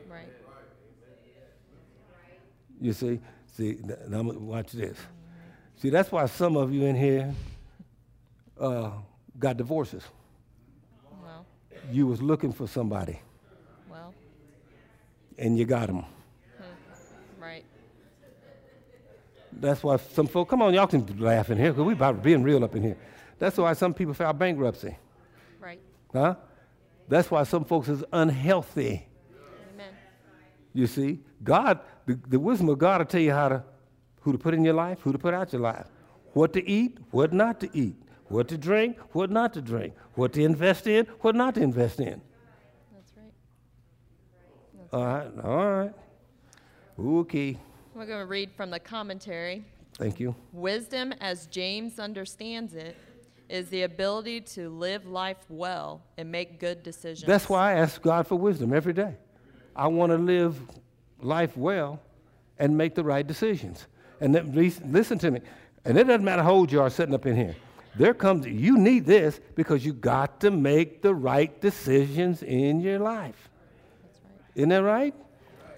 [0.08, 0.28] Right.
[2.80, 3.20] You see?
[3.58, 4.98] See, now watch this.
[5.78, 7.34] See, that's why some of you in here
[8.62, 8.92] uh,
[9.40, 10.04] got divorces.
[11.22, 11.46] Well,
[11.92, 13.20] You was looking for somebody
[13.90, 14.14] well,
[15.38, 16.06] and you got them.
[17.40, 17.66] right.
[19.54, 22.42] That's why some folks, come on, y'all can laugh in here because we about being
[22.44, 22.98] real up in here.
[23.40, 24.96] That's why some people file bankruptcy,
[25.60, 25.80] Right.
[26.14, 26.36] huh?
[27.10, 29.06] That's why some folks is unhealthy.
[29.74, 29.94] Amen.
[30.74, 33.64] You see, God, the, the wisdom of God will tell you how to,
[34.22, 35.88] who to put in your life, who to put out your life,
[36.34, 37.96] what to eat, what not to eat,
[38.32, 42.00] what to drink, what not to drink, what to invest in, what not to invest
[42.00, 42.22] in.
[42.94, 44.94] That's right.
[44.94, 45.94] All right, all right.
[47.00, 47.58] Okay,
[47.96, 49.64] We're going to read from the commentary.
[49.98, 50.36] thank you.
[50.52, 52.96] Wisdom, as James understands it,
[53.50, 57.28] is the ability to live life well and make good decisions.
[57.28, 59.16] That's why I ask God for wisdom every day.
[59.76, 60.58] I want to live
[61.20, 62.00] life well
[62.60, 63.88] and make the right decisions.
[64.22, 65.42] And then, listen to me.
[65.84, 67.56] And it doesn't matter how old you are sitting up in here.
[67.96, 73.00] There comes, you need this because you got to make the right decisions in your
[73.00, 73.50] life.
[74.56, 75.14] Isn't that right?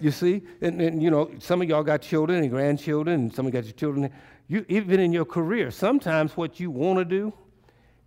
[0.00, 3.46] You see, and, and you know, some of y'all got children and grandchildren, and some
[3.46, 4.10] of you got your children.
[4.48, 7.32] You even in your career, sometimes what you want to do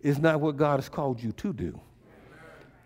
[0.00, 1.80] is not what God has called you to do.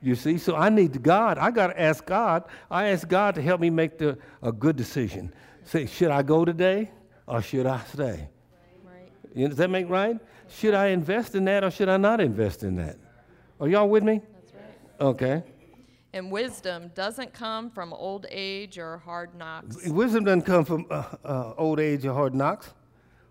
[0.00, 1.38] You see, so I need God.
[1.38, 2.44] I got to ask God.
[2.70, 5.32] I ask God to help me make the, a good decision.
[5.64, 6.90] Say, should I go today
[7.26, 8.28] or should I stay?
[8.84, 9.12] Right.
[9.34, 10.18] You know, does that make right?
[10.58, 12.96] Should I invest in that or should I not invest in that?
[13.60, 14.20] Are y'all with me?
[14.34, 15.06] That's right.
[15.06, 15.42] Okay.
[16.12, 19.86] And wisdom doesn't come from old age or hard knocks.
[19.86, 22.74] Wisdom doesn't come from uh, uh, old age or hard knocks.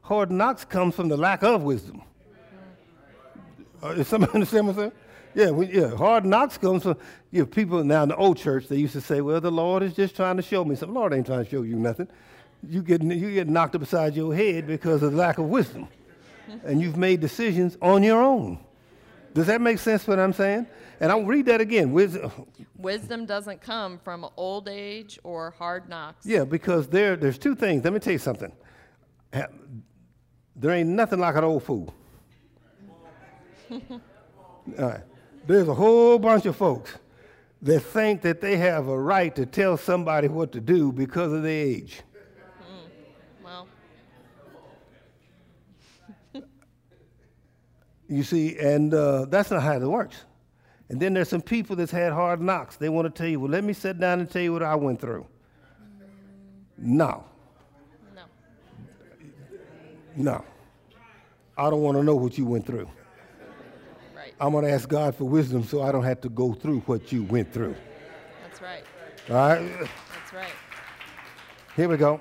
[0.02, 2.02] Hard knocks comes from the lack of wisdom.
[3.84, 4.92] Uh, is somebody understand what I'm saying?
[5.34, 5.96] Yeah, we, yeah.
[5.96, 6.98] Hard knocks comes from
[7.32, 8.68] you know, people now in the old church.
[8.68, 11.14] They used to say, "Well, the Lord is just trying to show me something." Lord
[11.14, 12.08] ain't trying to show you nothing.
[12.68, 15.88] You get you get knocked upside your head because of lack of wisdom,
[16.66, 18.60] and you've made decisions on your own.
[19.34, 20.08] Does that make sense?
[20.08, 20.68] What I'm saying?
[21.00, 21.92] And I'll read that again.
[21.94, 22.32] Wisdom,
[22.78, 26.26] Wisdom doesn't come from old age or hard knocks.
[26.26, 27.84] Yeah, because there, there's two things.
[27.84, 28.52] Let me tell you something.
[29.32, 31.94] There ain't nothing like an old fool.
[33.72, 33.80] All
[34.78, 35.02] right.
[35.48, 36.94] There's a whole bunch of folks
[37.64, 41.44] that think that they have a right to tell somebody what to do because of
[41.44, 42.02] their age.
[43.44, 43.68] Well,
[48.12, 50.26] You see, and uh, that's not how it works.
[50.90, 52.76] And then there's some people that's had hard knocks.
[52.76, 54.76] They want to tell you, well, let me sit down and tell you what I
[54.76, 55.26] went through.
[56.78, 57.24] No,
[58.14, 58.24] no.
[60.18, 60.46] no.
[61.58, 62.90] I don't want to know what you went through.
[64.14, 64.34] Right.
[64.42, 67.14] I'm going to ask God for wisdom so I don't have to go through what
[67.14, 67.76] you went through.
[68.44, 68.84] That's right.
[69.30, 69.72] All right?
[69.80, 70.52] That's right.
[71.78, 72.20] Here we go.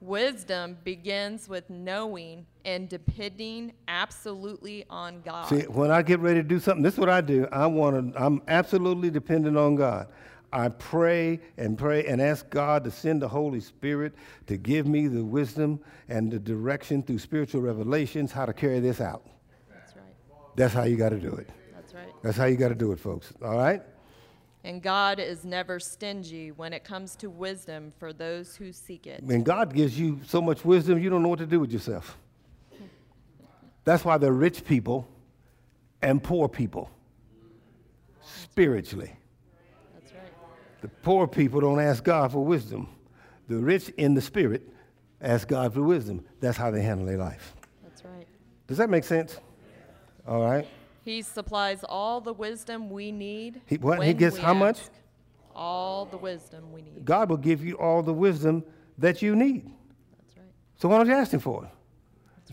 [0.00, 5.48] Wisdom begins with knowing and depending absolutely on God.
[5.48, 7.48] See, when I get ready to do something, this is what I do.
[7.50, 10.06] I want to, I'm absolutely dependent on God.
[10.52, 14.14] I pray and pray and ask God to send the Holy Spirit
[14.46, 19.00] to give me the wisdom and the direction through spiritual revelations how to carry this
[19.00, 19.26] out.
[19.68, 20.04] That's right.
[20.56, 21.50] That's how you got to do it.
[21.74, 22.14] That's right.
[22.22, 23.32] That's how you got to do it, folks.
[23.42, 23.82] All right?
[24.64, 29.22] And God is never stingy when it comes to wisdom for those who seek it.
[29.22, 32.18] When God gives you so much wisdom, you don't know what to do with yourself.
[33.84, 35.08] That's why there are rich people
[36.02, 36.90] and poor people
[38.22, 39.12] spiritually.
[39.94, 40.22] That's right.
[40.82, 42.88] The poor people don't ask God for wisdom.
[43.48, 44.68] The rich in the spirit
[45.20, 46.24] ask God for wisdom.
[46.40, 47.54] That's how they handle their life.
[47.82, 48.26] That's right.
[48.66, 49.38] Does that make sense?
[50.26, 50.68] All right.
[51.08, 53.62] He supplies all the wisdom we need.
[53.64, 54.02] He- what?
[54.02, 54.78] He gets how much?
[55.54, 57.02] All the wisdom we need.
[57.02, 58.62] God will give you all the wisdom
[58.98, 59.70] that you need.
[60.18, 60.46] That's right.
[60.76, 61.70] So why don't you ask Him for it?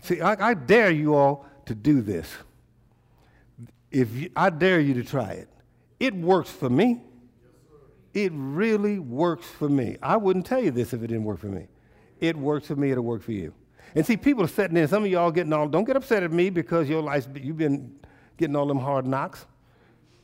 [0.06, 2.32] See, I, I dare you all to do this.
[3.90, 5.50] If you, I dare you to try it,
[6.00, 7.02] it works for me.
[8.14, 9.98] It really works for me.
[10.02, 11.66] I wouldn't tell you this if it didn't work for me.
[12.20, 12.90] It works for me.
[12.90, 13.52] It'll work for you.
[13.94, 14.88] And see, people are sitting there.
[14.88, 15.68] Some of y'all getting all.
[15.68, 17.94] Don't get upset at me because your life you've been
[18.36, 19.46] getting all them hard knocks.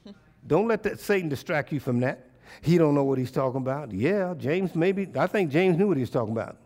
[0.46, 2.29] Don't let that Satan distract you from that.
[2.61, 3.92] He don't know what he's talking about.
[3.92, 5.09] Yeah, James maybe.
[5.16, 6.59] I think James knew what he was talking about.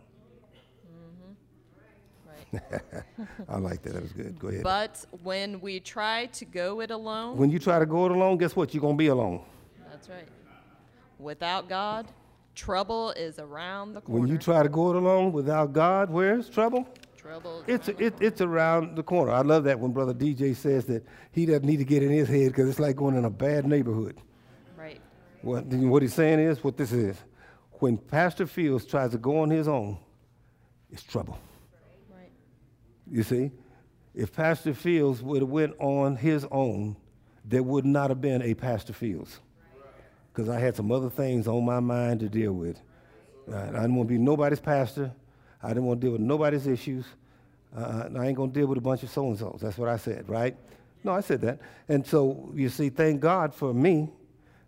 [2.51, 2.67] Mm-hmm.
[2.67, 2.81] Right.
[3.49, 3.93] I like that.
[3.93, 4.37] That was good.
[4.37, 4.63] Go ahead.
[4.63, 8.37] but when we try to go it alone, when you try to go it alone,
[8.37, 8.73] guess what?
[8.73, 9.41] You're gonna be alone.
[9.89, 10.27] that's right.
[11.19, 12.07] Without God,
[12.53, 14.21] trouble is around the corner.
[14.21, 16.87] When you try to go it alone without God, where's trouble?
[17.27, 17.63] Trouble.
[17.67, 19.31] It's around the it, it's around the corner.
[19.31, 22.27] I love that when Brother DJ says that he doesn't need to get in his
[22.27, 24.17] head because it's like going in a bad neighborhood.
[24.77, 25.01] Right.
[25.41, 27.17] What, what he's saying is, what this is,
[27.73, 29.97] when Pastor Fields tries to go on his own,
[30.91, 31.37] it's trouble.
[32.09, 32.31] Right.
[33.09, 33.51] You see,
[34.15, 36.95] if Pastor Fields would have went on his own,
[37.45, 39.39] there would not have been a Pastor Fields,
[40.33, 42.81] because I had some other things on my mind to deal with.
[43.51, 45.13] Uh, I didn't want to be nobody's pastor.
[45.61, 47.05] I didn't want to deal with nobody's issues.
[47.75, 49.59] Uh, I ain't gonna deal with a bunch of so and so's.
[49.61, 50.55] That's what I said, right?
[51.03, 51.59] No, I said that.
[51.89, 54.09] And so you see, thank God for me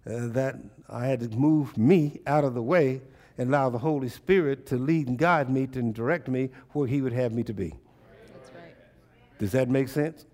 [0.06, 0.56] uh, that
[0.90, 3.02] I had to move me out of the way
[3.38, 7.02] and allow the Holy Spirit to lead and guide me to direct me where He
[7.02, 7.74] would have me to be.
[8.34, 8.76] That's right.
[9.40, 10.26] Does that make sense?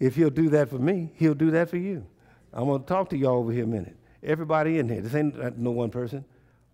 [0.00, 2.06] If he'll do that for me, he'll do that for you.
[2.52, 3.96] I'm going to talk to y'all over here a minute.
[4.22, 6.24] Everybody in here, this ain't uh, no one person.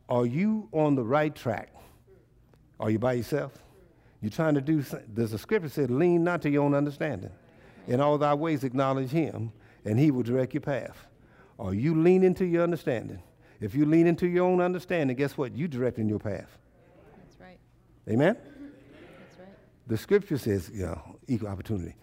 [0.08, 1.73] Are you on the right track?
[2.84, 3.50] Are you by yourself?
[4.20, 7.30] You're trying to do, there's a scripture said, lean not to your own understanding.
[7.88, 9.52] In all thy ways acknowledge him,
[9.86, 11.06] and he will direct your path.
[11.58, 13.22] Are you leaning to your understanding?
[13.58, 15.56] If you lean into your own understanding, guess what?
[15.56, 16.58] You directing your path.
[17.16, 17.58] That's right.
[18.06, 18.36] Amen?
[18.36, 19.48] That's right.
[19.86, 21.94] The scripture says, you know, equal opportunity,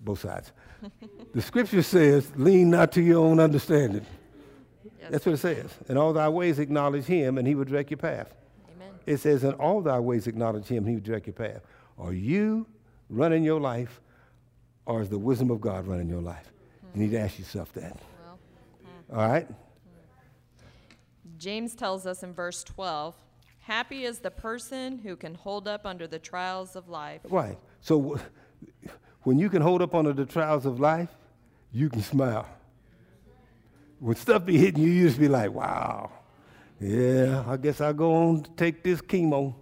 [0.00, 0.50] both sides.
[1.32, 4.04] the scripture says, lean not to your own understanding.
[5.00, 5.12] Yes.
[5.12, 5.72] That's what it says.
[5.88, 8.34] In all thy ways acknowledge him, and he will direct your path.
[9.08, 11.62] It says, in all thy ways acknowledge him, and he will direct your path.
[11.96, 12.66] Are you
[13.08, 14.02] running your life,
[14.84, 16.52] or is the wisdom of God running your life?
[16.94, 17.96] You need to ask yourself that.
[18.22, 18.38] Well,
[19.18, 19.46] All right?
[19.46, 19.54] Hmm.
[21.38, 23.14] James tells us in verse 12
[23.60, 27.22] Happy is the person who can hold up under the trials of life.
[27.30, 27.56] Right.
[27.80, 28.20] So
[29.22, 31.08] when you can hold up under the trials of life,
[31.72, 32.46] you can smile.
[34.00, 36.10] When stuff be hitting you, you just be like, wow.
[36.80, 39.54] Yeah, I guess I'll go on to take this chemo.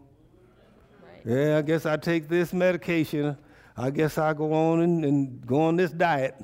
[1.02, 1.22] Right.
[1.24, 3.36] Yeah, I guess I take this medication.
[3.76, 6.34] I guess I'll go on and, and go on this diet.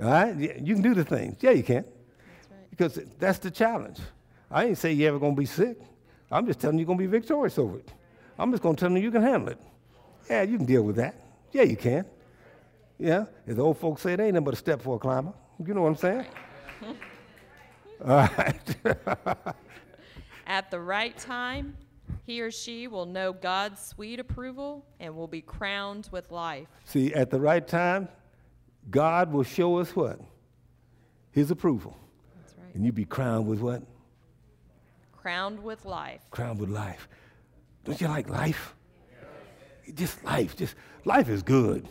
[0.00, 0.36] All right?
[0.36, 1.38] Yeah, you can do the things.
[1.40, 1.84] Yeah, you can.
[1.84, 2.70] That's right.
[2.70, 3.98] Because that's the challenge.
[4.50, 5.78] I ain't say you're ever going to be sick.
[6.30, 7.92] I'm just telling you you're going to be victorious over it.
[8.38, 9.58] I'm just going to tell you you can handle it.
[10.30, 11.14] Yeah, you can deal with that.
[11.52, 12.06] Yeah, you can.
[12.98, 15.32] Yeah, as the old folks say, it ain't nothing but a step for a climber.
[15.64, 16.26] You know what I'm saying?
[18.04, 18.76] All right.
[20.52, 21.78] At the right time,
[22.26, 26.68] he or she will know God's sweet approval and will be crowned with life.
[26.84, 28.06] See, at the right time,
[28.90, 30.20] God will show us what?
[31.30, 31.96] His approval.
[32.36, 32.74] That's right.
[32.74, 33.82] And you be crowned with what?
[35.16, 36.20] Crowned with life.
[36.30, 37.08] Crowned with life.
[37.86, 38.74] Don't you like life?
[39.94, 40.54] Just life.
[40.54, 40.74] Just
[41.06, 41.88] life is good.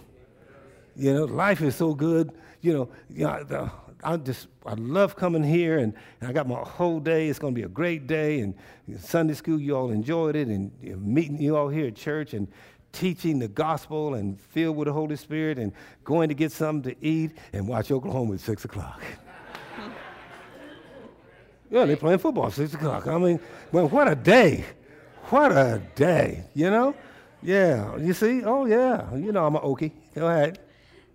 [0.96, 2.32] You know, life is so good.
[2.62, 3.72] You know, you know the,
[4.04, 7.30] I just I love coming here, and, and I got my whole day.
[7.30, 8.56] It's going to be a great day, and
[9.00, 10.72] Sunday school you all enjoyed it, and
[11.02, 12.48] meeting you all here at church, and
[12.92, 15.72] teaching the gospel, and filled with the Holy Spirit, and
[16.04, 19.02] going to get something to eat, and watch Oklahoma at six o'clock.
[21.70, 23.08] yeah, they're playing football at six o'clock.
[23.08, 23.40] I mean,
[23.72, 24.66] well, what a day!
[25.30, 26.46] What a day!
[26.54, 26.96] You know?
[27.44, 27.98] Yeah.
[27.98, 28.44] You see?
[28.44, 29.14] Oh yeah.
[29.16, 29.92] You know I'm an Okie.
[30.14, 30.60] Go ahead.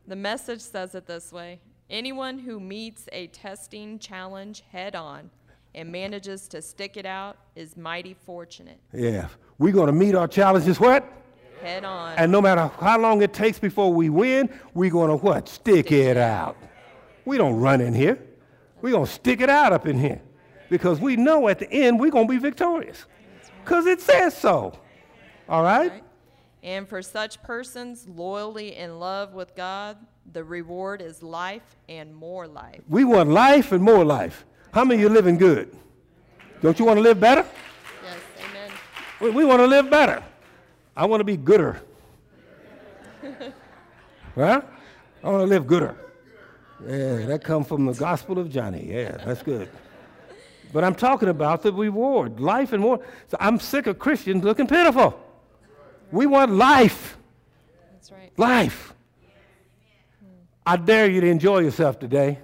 [0.06, 5.30] The message says it this way Anyone who meets a testing challenge head on
[5.74, 8.80] and manages to stick it out is mighty fortunate.
[8.92, 9.28] Yeah.
[9.58, 11.08] We're going to meet our challenges what?
[11.62, 12.18] Head on.
[12.18, 15.48] And no matter how long it takes before we win, we're going to what?
[15.48, 16.56] Stick it out.
[17.24, 18.18] We don't run in here.
[18.82, 20.20] We're going to stick it out up in here
[20.68, 23.06] because we know at the end we're going to be victorious
[23.64, 24.76] because it says so.
[25.48, 25.92] All right?
[25.92, 26.02] Right?
[26.64, 29.98] And for such persons loyally in love with God,
[30.32, 32.80] the reward is life and more life.
[32.88, 34.44] We want life and more life.
[34.72, 35.74] How many of you living good?
[36.62, 37.44] Don't you want to live better?
[38.02, 38.18] Yes,
[38.50, 38.70] amen.
[39.20, 40.22] We, we want to live better.
[40.96, 41.80] I want to be gooder.
[44.34, 44.60] huh?
[45.22, 45.96] I want to live gooder.
[46.86, 48.86] Yeah, that comes from the Gospel of Johnny.
[48.86, 49.68] Yeah, that's good.
[50.72, 53.00] But I'm talking about the reward, life and more.
[53.28, 55.18] So I'm sick of Christians looking pitiful.
[56.12, 57.16] We want life,
[57.92, 58.30] That's right.
[58.36, 58.92] life.
[60.66, 62.40] I dare you to enjoy yourself today.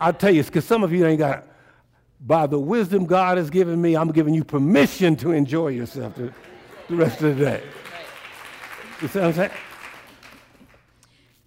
[0.00, 1.46] I'll tell you, because some of you ain't got,
[2.20, 6.32] by the wisdom God has given me, I'm giving you permission to enjoy yourself the,
[6.88, 7.62] the rest of the day.
[9.00, 9.50] You see what I'm saying?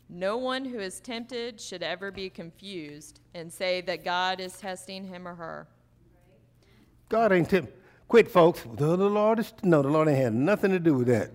[0.07, 5.03] No one who is tempted should ever be confused and say that God is testing
[5.03, 5.67] him or her.
[7.09, 7.73] God ain't tempt.
[8.07, 8.63] Quit, folks.
[8.75, 9.81] The Lord is no.
[9.81, 11.31] The Lord ain't had nothing to do with that.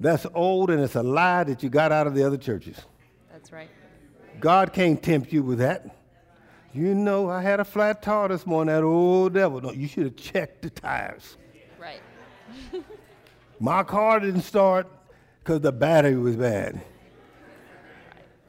[0.00, 2.78] That's old and it's a lie that you got out of the other churches.
[3.48, 4.40] That's right.
[4.40, 5.96] God can't tempt you with that.
[6.74, 8.74] You know, I had a flat tire this morning.
[8.74, 9.62] That old devil.
[9.62, 11.38] No, you should have checked the tires.
[11.80, 12.02] Right.
[13.58, 14.86] My car didn't start
[15.38, 16.78] because the battery was bad.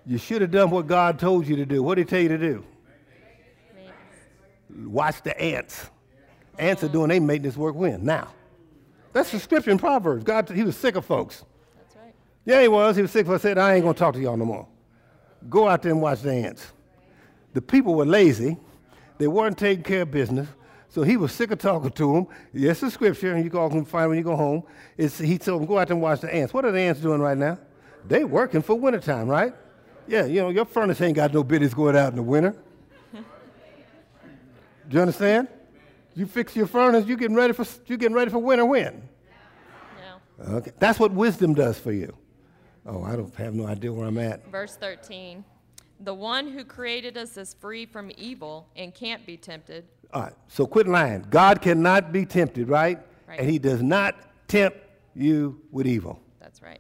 [0.06, 1.82] You should have done what God told you to do.
[1.82, 2.66] What did He tell you to do?
[4.84, 5.90] Watch the ants.
[6.58, 8.04] Ants are doing their maintenance work when?
[8.04, 8.28] Now.
[9.14, 10.26] That's the scripture in Proverbs.
[10.26, 11.46] God, He was sick of folks.
[11.78, 12.14] That's right.
[12.44, 12.98] Yeah, He was.
[12.98, 13.44] He was sick of us.
[13.44, 14.68] Said, I ain't going to talk to y'all no more.
[15.48, 16.72] Go out there and watch the ants.
[17.54, 18.58] The people were lazy.
[19.18, 20.48] They weren't taking care of business.
[20.90, 22.28] So he was sick of talking to them.
[22.52, 24.64] Yes, the scripture, and you all can find when you go home.
[24.98, 26.54] It's, he told them, go out there and watch the ants.
[26.54, 27.60] What are the ants doing right now?
[28.08, 29.54] They working for wintertime, right?
[30.08, 32.56] Yeah, you know, your furnace ain't got no business going out in the winter.
[33.14, 35.48] Do you understand?
[36.16, 39.08] You fix your furnace, You're getting ready for you're getting ready for winter when?
[40.50, 40.72] Okay.
[40.80, 42.16] That's what wisdom does for you.
[42.90, 44.48] Oh, I don't have no idea where I'm at.
[44.48, 45.44] verse 13.
[46.00, 49.86] The one who created us is free from evil and can't be tempted.
[50.12, 51.24] All right, so quit lying.
[51.30, 53.00] God cannot be tempted, right?
[53.28, 53.40] Right.
[53.40, 54.16] And he does not
[54.48, 54.80] tempt
[55.14, 56.20] you with evil.
[56.40, 56.80] That's right.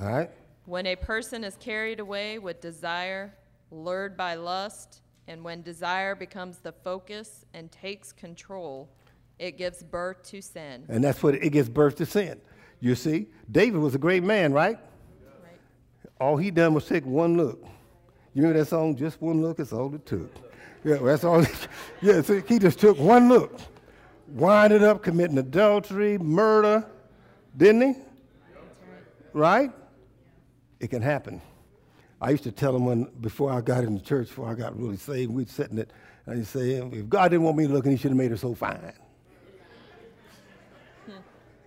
[0.00, 0.30] All right?
[0.64, 3.34] When a person is carried away with desire,
[3.70, 8.88] lured by lust, and when desire becomes the focus and takes control,
[9.38, 10.84] it gives birth to sin.
[10.88, 12.40] And that's what it gives birth to sin.
[12.80, 14.78] You see, David was a great man, right?
[15.42, 16.10] Right.
[16.20, 17.62] All he done was take one look.
[18.34, 19.60] You remember that song, Just One Look?
[19.60, 20.30] It's all it took.
[20.84, 21.42] Yeah, that's all.
[22.02, 23.58] yeah, see, he just took one look.
[24.28, 26.84] Winded up committing adultery, murder,
[27.56, 28.00] didn't he?
[29.32, 29.72] Right?
[30.80, 31.40] It can happen.
[32.20, 34.78] I used to tell him when, before I got in the church, before I got
[34.78, 35.90] really saved, we'd sit in it,
[36.26, 38.36] and used say, if God didn't want me to looking, he should have made her
[38.36, 38.92] so fine.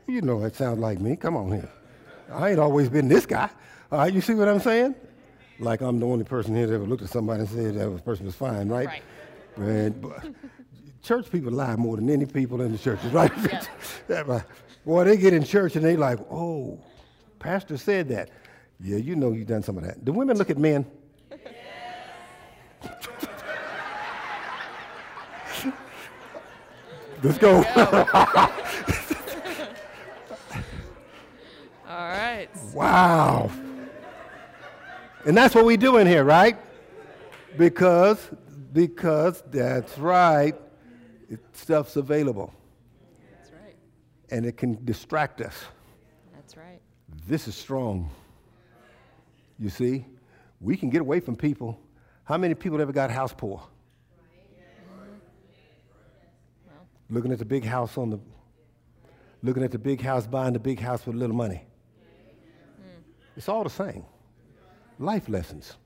[0.09, 1.15] You know that sounds like me.
[1.15, 1.69] Come on here.
[2.31, 3.47] I ain't always been this guy.
[3.91, 4.95] All right, you see what I'm saying?
[5.59, 8.25] Like I'm the only person here that ever looked at somebody and said that person
[8.25, 8.87] was fine, right?
[8.87, 9.03] Right.
[9.57, 10.25] And, but
[11.03, 13.31] church people lie more than any people in the churches, right?
[13.45, 13.63] Yeah.
[14.07, 14.41] That right.
[14.83, 16.79] Boy, they get in church and they like, oh,
[17.37, 18.31] pastor said that.
[18.79, 20.03] Yeah, you know you've done some of that.
[20.03, 20.87] Do women look at men?
[27.21, 27.63] Let's go.
[27.75, 28.49] All
[32.73, 33.51] Wow.
[35.25, 36.57] And that's what we do in here, right?
[37.57, 38.29] Because,
[38.71, 40.55] because that's right,
[41.29, 42.53] it, stuff's available
[43.31, 43.75] That's right.
[44.31, 45.55] and it can distract us.
[46.33, 46.79] That's right.
[47.27, 48.09] This is strong.
[49.59, 50.05] You see,
[50.61, 51.79] we can get away from people.
[52.23, 53.61] How many people ever got house poor?
[57.09, 58.19] Looking at the big house on the,
[59.41, 61.63] looking at the big house, buying the big house with little money.
[63.39, 64.03] It's all the same.
[64.99, 65.77] Life lessons.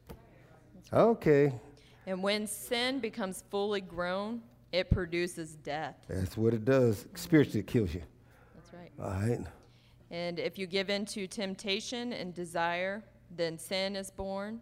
[0.92, 1.54] Okay,
[2.08, 4.42] And when sin becomes fully grown,
[4.72, 5.98] it produces death.
[6.10, 7.06] that's what it does.
[7.14, 8.02] Spiritually, it kills you.
[8.56, 8.92] That's right.
[9.00, 9.46] All right.
[10.10, 14.60] And if you give in to temptation and desire, then sin is born.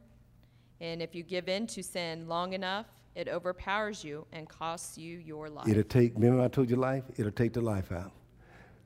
[0.82, 5.18] And if you give in to sin long enough, it overpowers you and costs you
[5.20, 5.70] your life.
[5.70, 7.06] It'll take, remember I told you life?
[7.16, 8.12] It'll take the life out.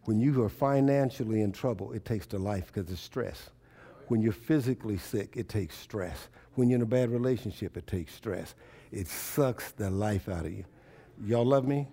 [0.03, 3.49] When you are financially in trouble, it takes the life because it's stress.
[4.08, 6.28] When you're physically sick, it takes stress.
[6.56, 8.56] When you're in a bad relationship, it takes stress.
[8.91, 10.66] it sucks the life out of you.
[11.26, 11.88] Y'all love me?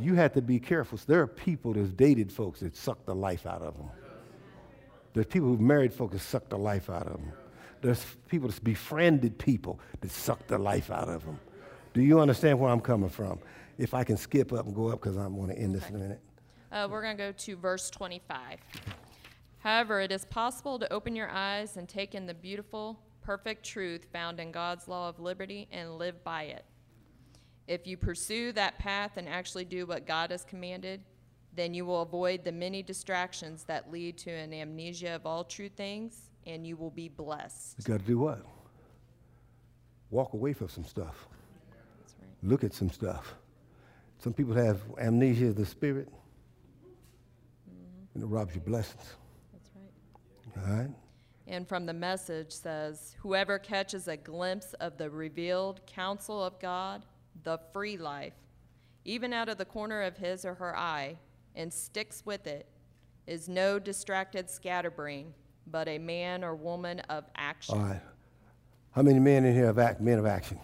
[0.00, 0.98] You have to be careful.
[1.06, 3.90] There are people that's dated folks that suck the life out of them.
[5.12, 7.32] There's people who've married folks that suck the life out of them.
[7.82, 11.38] There's people that's befriended people that suck the life out of them.
[11.92, 13.40] Do you understand where I'm coming from?
[13.76, 15.96] If I can skip up and go up because I want to end this in
[15.96, 16.20] a minute.
[16.70, 18.58] Uh, we're going to go to verse 25.
[19.62, 24.06] However, it is possible to open your eyes and take in the beautiful, perfect truth
[24.12, 26.64] found in God's law of liberty and live by it.
[27.68, 31.02] If you pursue that path and actually do what God has commanded,
[31.54, 35.68] then you will avoid the many distractions that lead to an amnesia of all true
[35.68, 37.76] things, and you will be blessed.
[37.78, 38.44] You got to do what?
[40.10, 41.28] Walk away from some stuff.
[42.00, 42.50] That's right.
[42.50, 43.36] Look at some stuff.
[44.18, 46.08] Some people have amnesia of the spirit,
[48.14, 49.14] and it robs your blessings.
[50.56, 50.90] Right.
[51.46, 57.04] And from the message says, Whoever catches a glimpse of the revealed counsel of God,
[57.42, 58.34] the free life,
[59.04, 61.18] even out of the corner of his or her eye,
[61.54, 62.68] and sticks with it,
[63.26, 65.34] is no distracted scatterbrain,
[65.66, 67.78] but a man or woman of action.
[67.78, 68.00] All right.
[68.92, 70.58] How many men in here have act, men of action?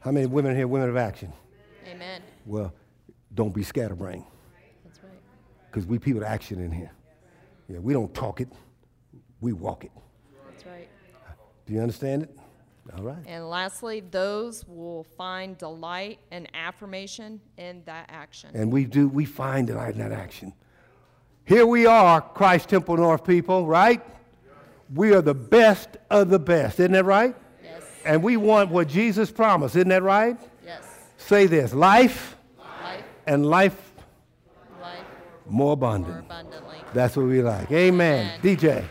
[0.00, 1.32] How many women here, women of action?
[1.86, 2.22] Amen.
[2.46, 2.72] Well,
[3.34, 4.24] don't be scatterbrained,
[4.84, 5.12] That's right.
[5.70, 6.92] because we people of action in here.
[7.68, 8.48] Yeah, we don't talk it,
[9.40, 9.92] we walk it.
[10.50, 10.88] That's right.
[11.66, 12.38] Do you understand it?
[12.96, 13.18] All right.
[13.26, 18.50] And lastly, those will find delight and affirmation in that action.
[18.54, 20.54] And we do, we find delight in that action.
[21.44, 24.02] Here we are, Christ Temple North people, right?
[24.94, 27.36] We are the best of the best, isn't that right?
[27.62, 27.82] Yes.
[28.06, 30.38] And we want what Jesus promised, isn't that right?
[30.64, 30.82] Yes.
[31.18, 32.36] Say this life
[32.82, 33.92] Life, and life
[34.80, 35.04] life
[35.46, 36.67] more more abundant.
[36.94, 37.70] That's what we like.
[37.70, 38.40] Amen.
[38.40, 38.40] Amen.
[38.40, 38.84] DJ.